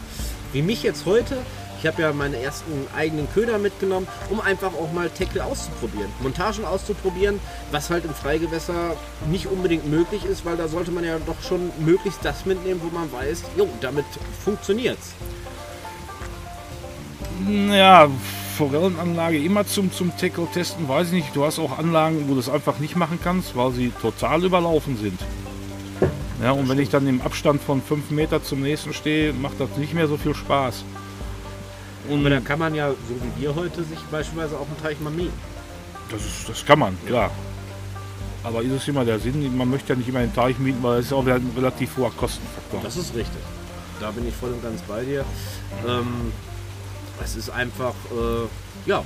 wie 0.53 0.63
mich 0.63 0.83
jetzt 0.83 1.07
heute. 1.07 1.37
Ich 1.83 1.89
habe 1.89 2.01
ja 2.01 2.13
meine 2.13 2.41
ersten 2.41 2.87
eigenen 2.97 3.29
Köder 3.33 3.59
mitgenommen, 3.59 4.07
um 4.31 4.41
einfach 4.41 4.73
auch 4.73 4.93
mal 4.93 5.11
Tackle 5.11 5.45
auszuprobieren, 5.45 6.09
Montagen 6.21 6.65
auszuprobieren, 6.65 7.41
was 7.73 7.91
halt 7.91 8.05
im 8.05 8.15
Freigewässer 8.15 8.95
nicht 9.29 9.49
unbedingt 9.49 9.91
möglich 9.91 10.25
ist, 10.25 10.45
weil 10.45 10.57
da 10.57 10.69
sollte 10.69 10.93
man 10.93 11.03
ja 11.03 11.19
doch 11.27 11.43
schon 11.43 11.73
möglichst 11.81 12.25
das 12.25 12.47
mitnehmen, 12.47 12.81
wo 12.85 12.97
man 12.97 13.13
weiß, 13.13 13.43
jo, 13.57 13.69
damit 13.81 14.05
funktioniert's. 14.45 15.15
Ja, 17.73 18.09
Forellenanlage 18.57 19.39
immer 19.39 19.67
zum, 19.67 19.91
zum 19.91 20.17
Tackle 20.17 20.47
testen, 20.55 20.89
weiß 20.89 21.09
ich 21.09 21.15
nicht. 21.15 21.35
Du 21.35 21.45
hast 21.45 21.59
auch 21.59 21.77
Anlagen, 21.79 22.29
wo 22.29 22.35
du 22.35 22.39
es 22.39 22.49
einfach 22.49 22.79
nicht 22.79 22.95
machen 22.95 23.19
kannst, 23.21 23.57
weil 23.57 23.73
sie 23.73 23.91
total 24.01 24.45
überlaufen 24.45 24.97
sind. 24.97 25.19
Ja, 26.41 26.53
und 26.53 26.69
wenn 26.69 26.79
ich 26.79 26.91
dann 26.91 27.09
im 27.09 27.21
Abstand 27.23 27.61
von 27.61 27.83
5 27.83 28.13
Meter 28.13 28.41
zum 28.41 28.61
nächsten 28.61 28.95
stehe, 28.95 29.33
macht 29.33 29.59
das 29.59 29.77
nicht 29.79 29.95
mehr 29.95 30.07
so 30.07 30.17
viel 30.17 30.37
Spaß. 30.37 30.85
Und 32.09 32.21
Aber 32.21 32.31
da 32.31 32.41
kann 32.41 32.59
man 32.59 32.75
ja, 32.75 32.91
so 32.91 32.97
wie 32.97 33.43
wir 33.43 33.55
heute, 33.55 33.85
sich 33.85 33.99
beispielsweise 34.11 34.57
auch 34.57 34.67
einen 34.67 34.83
Teich 34.83 35.01
mal 35.01 35.11
mieten. 35.11 35.33
Das, 36.11 36.21
ist, 36.21 36.49
das 36.49 36.65
kann 36.65 36.79
man, 36.79 36.97
klar. 37.07 37.31
Aber 38.45 38.63
ist 38.63 38.73
es 38.73 38.89
immer 38.89 39.05
der 39.05 39.21
Sinn? 39.21 39.57
Man 39.57 39.71
möchte 39.71 39.93
ja 39.93 39.99
nicht 39.99 40.09
immer 40.09 40.21
den 40.21 40.35
Teich 40.35 40.59
mieten, 40.59 40.83
weil 40.83 40.99
es 40.99 41.07
ist 41.07 41.13
auch 41.13 41.25
ein 41.25 41.53
relativ 41.57 41.97
hoher 41.97 42.11
Kostenfaktor. 42.11 42.81
Das 42.83 42.97
ist 42.97 43.15
richtig. 43.15 43.41
Da 44.01 44.11
bin 44.11 44.27
ich 44.27 44.35
voll 44.35 44.51
und 44.51 44.63
ganz 44.63 44.83
bei 44.83 45.05
dir. 45.05 45.25
Ähm, 45.87 46.33
es 47.23 47.37
ist 47.37 47.51
einfach, 47.51 47.95
äh, 48.11 48.89
ja, 48.91 49.05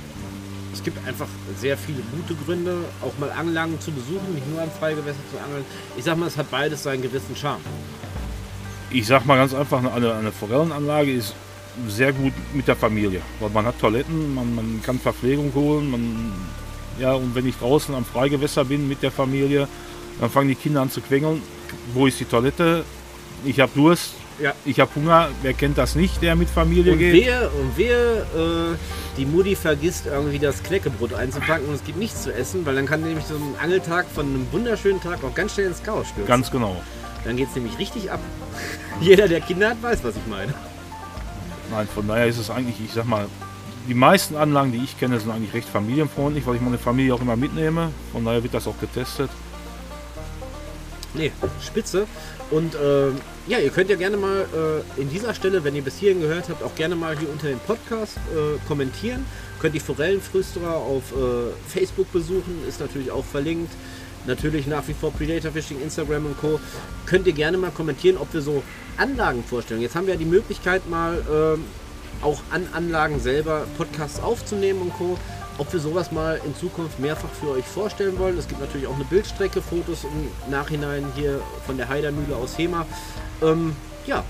es 0.73 0.83
gibt 0.83 1.05
einfach 1.07 1.27
sehr 1.59 1.77
viele 1.77 2.01
gute 2.11 2.33
Gründe, 2.43 2.77
auch 3.01 3.17
mal 3.19 3.29
Anlagen 3.31 3.79
zu 3.79 3.91
besuchen, 3.91 4.33
nicht 4.33 4.49
nur 4.49 4.61
an 4.61 4.71
Freigewässer 4.71 5.19
zu 5.31 5.43
angeln. 5.43 5.65
Ich 5.97 6.03
sag 6.03 6.17
mal, 6.17 6.25
es 6.27 6.37
hat 6.37 6.49
beides 6.49 6.83
seinen 6.83 7.03
gewissen 7.03 7.35
Charme. 7.35 7.61
Ich 8.89 9.05
sag 9.05 9.25
mal 9.25 9.37
ganz 9.37 9.53
einfach, 9.53 9.83
eine, 9.83 10.13
eine 10.15 10.31
Forellenanlage 10.31 11.11
ist 11.11 11.35
sehr 11.87 12.13
gut 12.13 12.33
mit 12.53 12.67
der 12.67 12.75
Familie, 12.75 13.21
weil 13.39 13.49
man 13.49 13.65
hat 13.65 13.79
Toiletten, 13.79 14.33
man, 14.33 14.55
man 14.55 14.81
kann 14.83 14.99
Verpflegung 14.99 15.51
holen, 15.53 15.91
man, 15.91 16.31
ja, 16.99 17.13
und 17.13 17.35
wenn 17.35 17.47
ich 17.47 17.57
draußen 17.57 17.93
am 17.93 18.05
Freigewässer 18.05 18.65
bin 18.65 18.87
mit 18.87 19.03
der 19.03 19.11
Familie, 19.11 19.67
dann 20.19 20.29
fangen 20.29 20.49
die 20.49 20.55
Kinder 20.55 20.81
an 20.81 20.89
zu 20.89 21.01
quengeln. 21.01 21.41
Wo 21.93 22.07
ist 22.07 22.19
die 22.19 22.25
Toilette? 22.25 22.83
Ich 23.45 23.59
habe 23.59 23.71
Durst, 23.75 24.13
ja. 24.39 24.53
Ich 24.65 24.79
habe 24.79 24.91
Hunger, 24.95 25.29
wer 25.41 25.53
kennt 25.53 25.77
das 25.77 25.95
nicht, 25.95 26.21
der 26.21 26.35
mit 26.35 26.49
Familie 26.49 26.93
und 26.93 26.99
geht? 26.99 27.25
Wer, 27.25 27.51
und 27.53 27.71
wer 27.75 28.21
äh, 28.21 28.75
die 29.17 29.25
Mutti 29.25 29.55
vergisst, 29.55 30.05
irgendwie 30.05 30.39
das 30.39 30.61
Knäckebrot 30.61 31.13
einzupacken 31.13 31.67
und 31.67 31.73
es 31.73 31.83
gibt 31.83 31.97
nichts 31.97 32.23
zu 32.23 32.33
essen, 32.33 32.65
weil 32.65 32.75
dann 32.75 32.85
kann 32.85 33.01
nämlich 33.01 33.25
so 33.25 33.35
ein 33.35 33.55
Angeltag 33.61 34.05
von 34.13 34.27
einem 34.27 34.47
wunderschönen 34.51 35.01
Tag 35.01 35.23
auch 35.23 35.33
ganz 35.33 35.55
schnell 35.55 35.67
ins 35.67 35.81
Chaos 35.81 36.07
stürzen. 36.07 36.27
Ganz 36.27 36.51
genau. 36.51 36.81
Dann 37.25 37.35
geht 37.35 37.49
es 37.49 37.55
nämlich 37.55 37.77
richtig 37.79 38.11
ab. 38.11 38.19
Jeder, 39.01 39.27
der 39.27 39.41
Kinder 39.41 39.71
hat, 39.71 39.81
weiß, 39.81 40.03
was 40.03 40.15
ich 40.15 40.27
meine. 40.27 40.53
Nein, 41.71 41.87
von 41.93 42.07
daher 42.07 42.27
ist 42.27 42.37
es 42.37 42.49
eigentlich, 42.49 42.75
ich 42.83 42.93
sag 42.93 43.05
mal, 43.05 43.27
die 43.87 43.93
meisten 43.93 44.35
Anlagen, 44.35 44.71
die 44.71 44.83
ich 44.83 44.99
kenne, 44.99 45.19
sind 45.19 45.31
eigentlich 45.31 45.53
recht 45.53 45.69
familienfreundlich, 45.69 46.45
weil 46.45 46.55
ich 46.55 46.61
meine 46.61 46.77
Familie 46.77 47.13
auch 47.13 47.21
immer 47.21 47.35
mitnehme. 47.35 47.91
Von 48.11 48.25
daher 48.25 48.43
wird 48.43 48.53
das 48.53 48.67
auch 48.67 48.79
getestet. 48.79 49.29
Nee, 51.13 51.31
spitze. 51.61 52.05
Und 52.51 52.75
äh, 52.75 53.09
ja, 53.47 53.59
ihr 53.59 53.69
könnt 53.69 53.89
ja 53.89 53.95
gerne 53.95 54.17
mal 54.17 54.45
äh, 54.97 55.01
in 55.01 55.09
dieser 55.09 55.33
Stelle, 55.33 55.63
wenn 55.63 55.75
ihr 55.75 55.81
bis 55.81 55.97
hierhin 55.97 56.21
gehört 56.21 56.47
habt, 56.49 56.63
auch 56.63 56.75
gerne 56.75 56.95
mal 56.95 57.17
hier 57.17 57.29
unter 57.29 57.47
dem 57.47 57.59
Podcast 57.59 58.17
äh, 58.17 58.57
kommentieren. 58.67 59.25
Könnt 59.59 59.73
die 59.73 59.79
Forellenflüsterer 59.79 60.75
auf 60.75 61.11
äh, 61.11 61.51
Facebook 61.67 62.11
besuchen, 62.11 62.63
ist 62.67 62.79
natürlich 62.79 63.11
auch 63.11 63.25
verlinkt. 63.25 63.73
Natürlich 64.25 64.67
nach 64.67 64.87
wie 64.87 64.93
vor 64.93 65.11
Predator 65.11 65.51
Fishing, 65.51 65.81
Instagram 65.81 66.25
und 66.25 66.37
Co. 66.39 66.59
Könnt 67.05 67.27
ihr 67.27 67.33
gerne 67.33 67.57
mal 67.57 67.71
kommentieren, 67.71 68.17
ob 68.17 68.33
wir 68.33 68.41
so 68.41 68.63
Anlagen 68.97 69.43
vorstellen. 69.43 69.81
Jetzt 69.81 69.95
haben 69.95 70.07
wir 70.07 70.15
ja 70.15 70.19
die 70.19 70.25
Möglichkeit 70.25 70.89
mal 70.89 71.23
ähm, 71.31 71.63
auch 72.21 72.41
an 72.49 72.67
Anlagen 72.73 73.19
selber 73.19 73.67
Podcasts 73.77 74.19
aufzunehmen 74.19 74.81
und 74.81 74.93
Co 74.93 75.17
ob 75.57 75.71
wir 75.73 75.79
sowas 75.79 76.11
mal 76.11 76.39
in 76.45 76.55
Zukunft 76.55 76.99
mehrfach 76.99 77.29
für 77.29 77.51
euch 77.51 77.65
vorstellen 77.65 78.17
wollen. 78.19 78.37
Es 78.37 78.47
gibt 78.47 78.61
natürlich 78.61 78.87
auch 78.87 78.95
eine 78.95 79.05
Bildstrecke, 79.05 79.61
Fotos 79.61 80.03
im 80.03 80.51
Nachhinein 80.51 81.05
hier 81.15 81.41
von 81.65 81.77
der 81.77 81.89
Heidermühle 81.89 82.35
aus 82.35 82.57
Hema. 82.57 82.85
Ähm, 83.41 83.75
ja, 84.05 84.23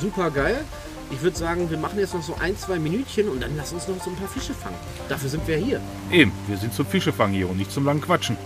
super 0.00 0.30
geil. 0.30 0.64
Ich 1.10 1.22
würde 1.22 1.36
sagen, 1.36 1.70
wir 1.70 1.78
machen 1.78 1.98
jetzt 1.98 2.14
noch 2.14 2.22
so 2.22 2.36
ein, 2.38 2.56
zwei 2.56 2.78
Minütchen 2.78 3.28
und 3.28 3.42
dann 3.42 3.56
lass 3.56 3.72
uns 3.72 3.88
noch 3.88 4.02
so 4.02 4.10
ein 4.10 4.16
paar 4.16 4.28
Fische 4.28 4.52
fangen. 4.52 4.76
Dafür 5.08 5.30
sind 5.30 5.46
wir 5.48 5.56
hier. 5.56 5.80
Eben, 6.12 6.32
wir 6.46 6.58
sind 6.58 6.74
zum 6.74 6.84
Fischefangen 6.84 7.34
hier 7.34 7.48
und 7.48 7.56
nicht 7.56 7.72
zum 7.72 7.84
langen 7.84 8.02
Quatschen. 8.02 8.36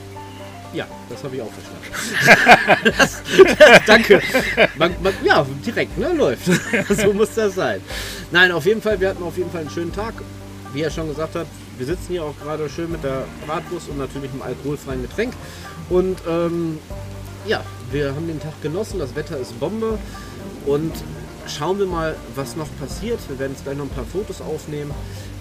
Ja, 0.72 0.86
das 1.10 1.22
habe 1.22 1.36
ich 1.36 1.42
auch 1.42 1.50
verstanden. 1.52 2.94
das, 2.98 3.22
danke. 3.86 4.22
Man, 4.76 4.94
man, 5.02 5.12
ja, 5.22 5.46
direkt, 5.64 5.98
ne? 5.98 6.12
Läuft. 6.12 6.46
so 6.88 7.12
muss 7.12 7.34
das 7.34 7.54
sein. 7.54 7.80
Nein, 8.30 8.52
auf 8.52 8.64
jeden 8.64 8.80
Fall, 8.80 8.98
wir 8.98 9.10
hatten 9.10 9.22
auf 9.22 9.36
jeden 9.36 9.50
Fall 9.50 9.62
einen 9.62 9.70
schönen 9.70 9.92
Tag. 9.92 10.14
Wie 10.72 10.80
er 10.80 10.90
schon 10.90 11.08
gesagt 11.08 11.34
hat, 11.34 11.46
wir 11.76 11.84
sitzen 11.84 12.12
hier 12.12 12.24
auch 12.24 12.34
gerade 12.42 12.68
schön 12.70 12.90
mit 12.90 13.04
der 13.04 13.24
Bratwurst 13.46 13.90
und 13.90 13.98
natürlich 13.98 14.30
einem 14.30 14.42
alkoholfreien 14.42 15.02
Getränk. 15.02 15.34
Und 15.90 16.18
ähm, 16.26 16.78
ja, 17.46 17.62
wir 17.90 18.14
haben 18.14 18.26
den 18.26 18.40
Tag 18.40 18.60
genossen, 18.62 18.98
das 18.98 19.14
Wetter 19.14 19.36
ist 19.36 19.58
Bombe. 19.60 19.98
Und 20.64 20.92
schauen 21.46 21.78
wir 21.78 21.86
mal, 21.86 22.16
was 22.34 22.56
noch 22.56 22.68
passiert. 22.80 23.18
Wir 23.28 23.38
werden 23.38 23.52
jetzt 23.52 23.64
gleich 23.64 23.76
noch 23.76 23.84
ein 23.84 23.90
paar 23.90 24.06
Fotos 24.06 24.40
aufnehmen. 24.40 24.92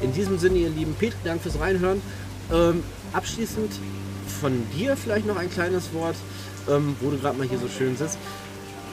In 0.02 0.12
diesem 0.14 0.38
Sinne, 0.40 0.58
ihr 0.58 0.70
lieben 0.70 0.96
Peter, 0.96 1.16
Dank 1.24 1.42
fürs 1.42 1.60
Reinhören. 1.60 2.02
Ähm, 2.52 2.84
abschließend 3.14 3.72
von 4.28 4.66
dir 4.72 4.98
vielleicht 4.98 5.26
noch 5.26 5.38
ein 5.38 5.50
kleines 5.50 5.94
Wort, 5.94 6.16
ähm, 6.70 6.96
wo 7.00 7.10
du 7.10 7.18
gerade 7.18 7.38
mal 7.38 7.48
hier 7.48 7.60
so 7.60 7.68
schön 7.68 7.96
sitzt. 7.98 8.18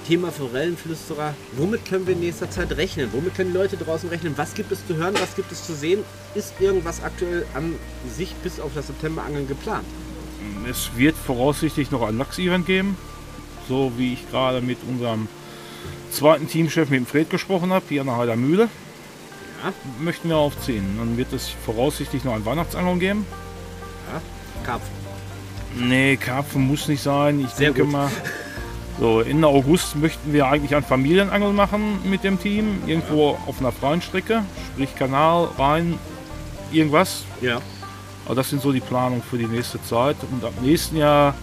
Thema 0.07 0.33
Forellenflüsterer. 0.33 1.35
Womit 1.59 1.85
können 1.85 2.07
wir 2.07 2.15
in 2.15 2.21
nächster 2.21 2.51
Zeit 2.51 2.75
rechnen? 2.77 3.11
Womit 3.13 3.35
können 3.35 3.53
die 3.53 3.59
Leute 3.59 3.77
draußen 3.77 4.09
rechnen? 4.09 4.33
Was 4.37 4.55
gibt 4.55 4.73
es 4.73 4.87
zu 4.87 4.97
hören? 4.97 5.15
Was 5.21 5.37
gibt 5.37 5.53
es 5.53 5.67
zu 5.67 5.75
sehen? 5.75 6.03
Ist 6.35 6.55
irgendwas 6.61 7.03
aktuell 7.03 7.45
an 7.55 7.75
sich 8.11 8.35
bis 8.37 8.59
auf 8.59 8.71
das 8.75 8.87
September-Angeln 8.87 9.47
geplant? 9.47 9.85
Es 10.69 10.97
wird 10.97 11.15
voraussichtlich 11.15 11.91
noch 11.91 12.03
ein 12.03 12.17
Lachs-Event 12.17 12.65
geben. 12.65 12.97
So 13.69 13.93
wie 13.99 14.15
ich 14.15 14.31
gerade 14.31 14.63
mit 14.63 14.79
unserem 14.89 15.29
zweiten 16.11 16.49
Teamchef, 16.49 16.89
mit 16.89 17.01
dem 17.01 17.07
Fred, 17.07 17.29
gesprochen 17.29 17.71
habe, 17.71 17.85
hier 17.89 18.01
an 18.01 18.07
der 18.07 18.17
Heider 18.17 18.37
Mühle. 18.37 18.71
Ja. 19.63 19.73
Möchten 20.01 20.31
wir 20.31 20.37
aufziehen. 20.37 20.97
Dann 20.99 21.19
wird 21.19 21.35
es 21.35 21.49
voraussichtlich 21.49 22.25
noch 22.25 22.33
ein 22.33 22.47
Weihnachtsangeln 22.47 22.99
geben. 22.99 23.27
Ja, 24.11 24.23
Karpfen. 24.65 24.98
Nee, 25.77 26.17
Karpfen 26.17 26.67
muss 26.67 26.89
nicht 26.89 27.03
sein. 27.03 27.41
Ich 27.41 27.51
Sehr 27.51 27.67
denke 27.67 27.83
gut. 27.83 27.93
mal. 27.93 28.11
So, 29.01 29.21
Ende 29.21 29.47
August 29.47 29.95
möchten 29.95 30.33
wir 30.33 30.49
eigentlich 30.49 30.75
ein 30.75 30.83
Familienangeln 30.83 31.55
machen 31.55 32.01
mit 32.05 32.25
dem 32.25 32.41
Team. 32.41 32.83
Irgendwo 32.85 33.35
ja. 33.35 33.39
auf 33.47 33.61
einer 33.61 33.71
freien 33.71 34.03
Strecke, 34.03 34.43
sprich 34.73 34.93
Kanal, 34.97 35.51
Rhein, 35.57 35.97
irgendwas. 36.73 37.23
Ja. 37.41 37.61
Aber 38.27 38.35
das 38.35 38.51
sind 38.51 38.61
so 38.61 38.73
die 38.73 38.81
Planungen 38.81 39.23
für 39.23 39.39
die 39.39 39.47
nächste 39.47 39.81
Zeit. 39.85 40.17
Und 40.33 40.45
ab 40.45 40.53
nächsten 40.61 40.97
Jahr 40.97 41.37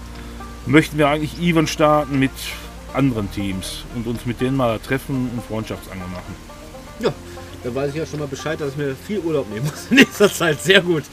möchten 0.66 0.98
wir 0.98 1.08
eigentlich 1.08 1.42
even 1.42 1.66
starten 1.66 2.20
mit 2.20 2.32
anderen 2.94 3.32
Teams 3.32 3.86
und 3.96 4.06
uns 4.06 4.26
mit 4.26 4.42
denen 4.42 4.58
mal 4.58 4.78
treffen 4.80 5.30
und 5.34 5.44
Freundschaftsangeln 5.44 6.12
machen. 6.12 6.36
Ja, 7.00 7.14
da 7.66 7.74
weiß 7.74 7.90
ich 7.90 7.96
ja 7.96 8.06
schon 8.06 8.20
mal 8.20 8.28
Bescheid, 8.28 8.62
dass 8.62 8.70
ich 8.70 8.78
mir 8.78 8.96
viel 8.96 9.20
Urlaub 9.20 9.50
nehmen 9.50 9.66
muss 9.66 9.88
in 9.90 9.98
nächster 9.98 10.32
Zeit. 10.32 10.62
Sehr 10.62 10.82
gut. 10.82 11.04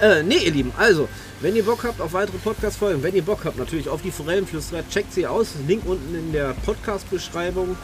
Äh, 0.00 0.24
ne, 0.24 0.34
ihr 0.34 0.50
Lieben, 0.50 0.72
also, 0.76 1.08
wenn 1.40 1.54
ihr 1.54 1.64
Bock 1.64 1.84
habt 1.84 2.00
auf 2.00 2.12
weitere 2.12 2.36
Podcast-Folgen, 2.38 3.00
wenn 3.04 3.14
ihr 3.14 3.22
Bock 3.22 3.44
habt 3.44 3.56
natürlich 3.56 3.88
auf 3.88 4.02
die 4.02 4.10
Forellenflüsterer, 4.10 4.82
checkt 4.88 5.14
sie 5.14 5.26
aus. 5.26 5.54
Link 5.68 5.84
unten 5.86 6.12
in 6.14 6.32
der 6.32 6.54
Podcast-Beschreibung. 6.66 7.76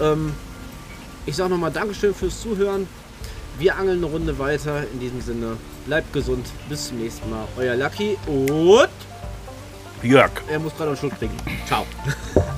Ähm, 0.00 0.32
ich 1.26 1.34
sage 1.34 1.50
nochmal 1.50 1.72
Dankeschön 1.72 2.14
fürs 2.14 2.40
Zuhören. 2.40 2.86
Wir 3.58 3.76
angeln 3.76 3.98
eine 3.98 4.06
Runde 4.06 4.38
weiter. 4.38 4.84
In 4.92 5.00
diesem 5.00 5.20
Sinne, 5.20 5.56
bleibt 5.86 6.12
gesund. 6.12 6.46
Bis 6.68 6.88
zum 6.88 7.00
nächsten 7.00 7.28
Mal. 7.28 7.48
Euer 7.56 7.74
Lucky 7.74 8.16
und 8.26 8.88
Jörg. 10.02 10.30
Er 10.48 10.60
muss 10.60 10.76
gerade 10.76 10.90
einen 10.90 10.96
Schluck 10.96 11.18
trinken. 11.18 11.38
Ciao. 11.66 11.84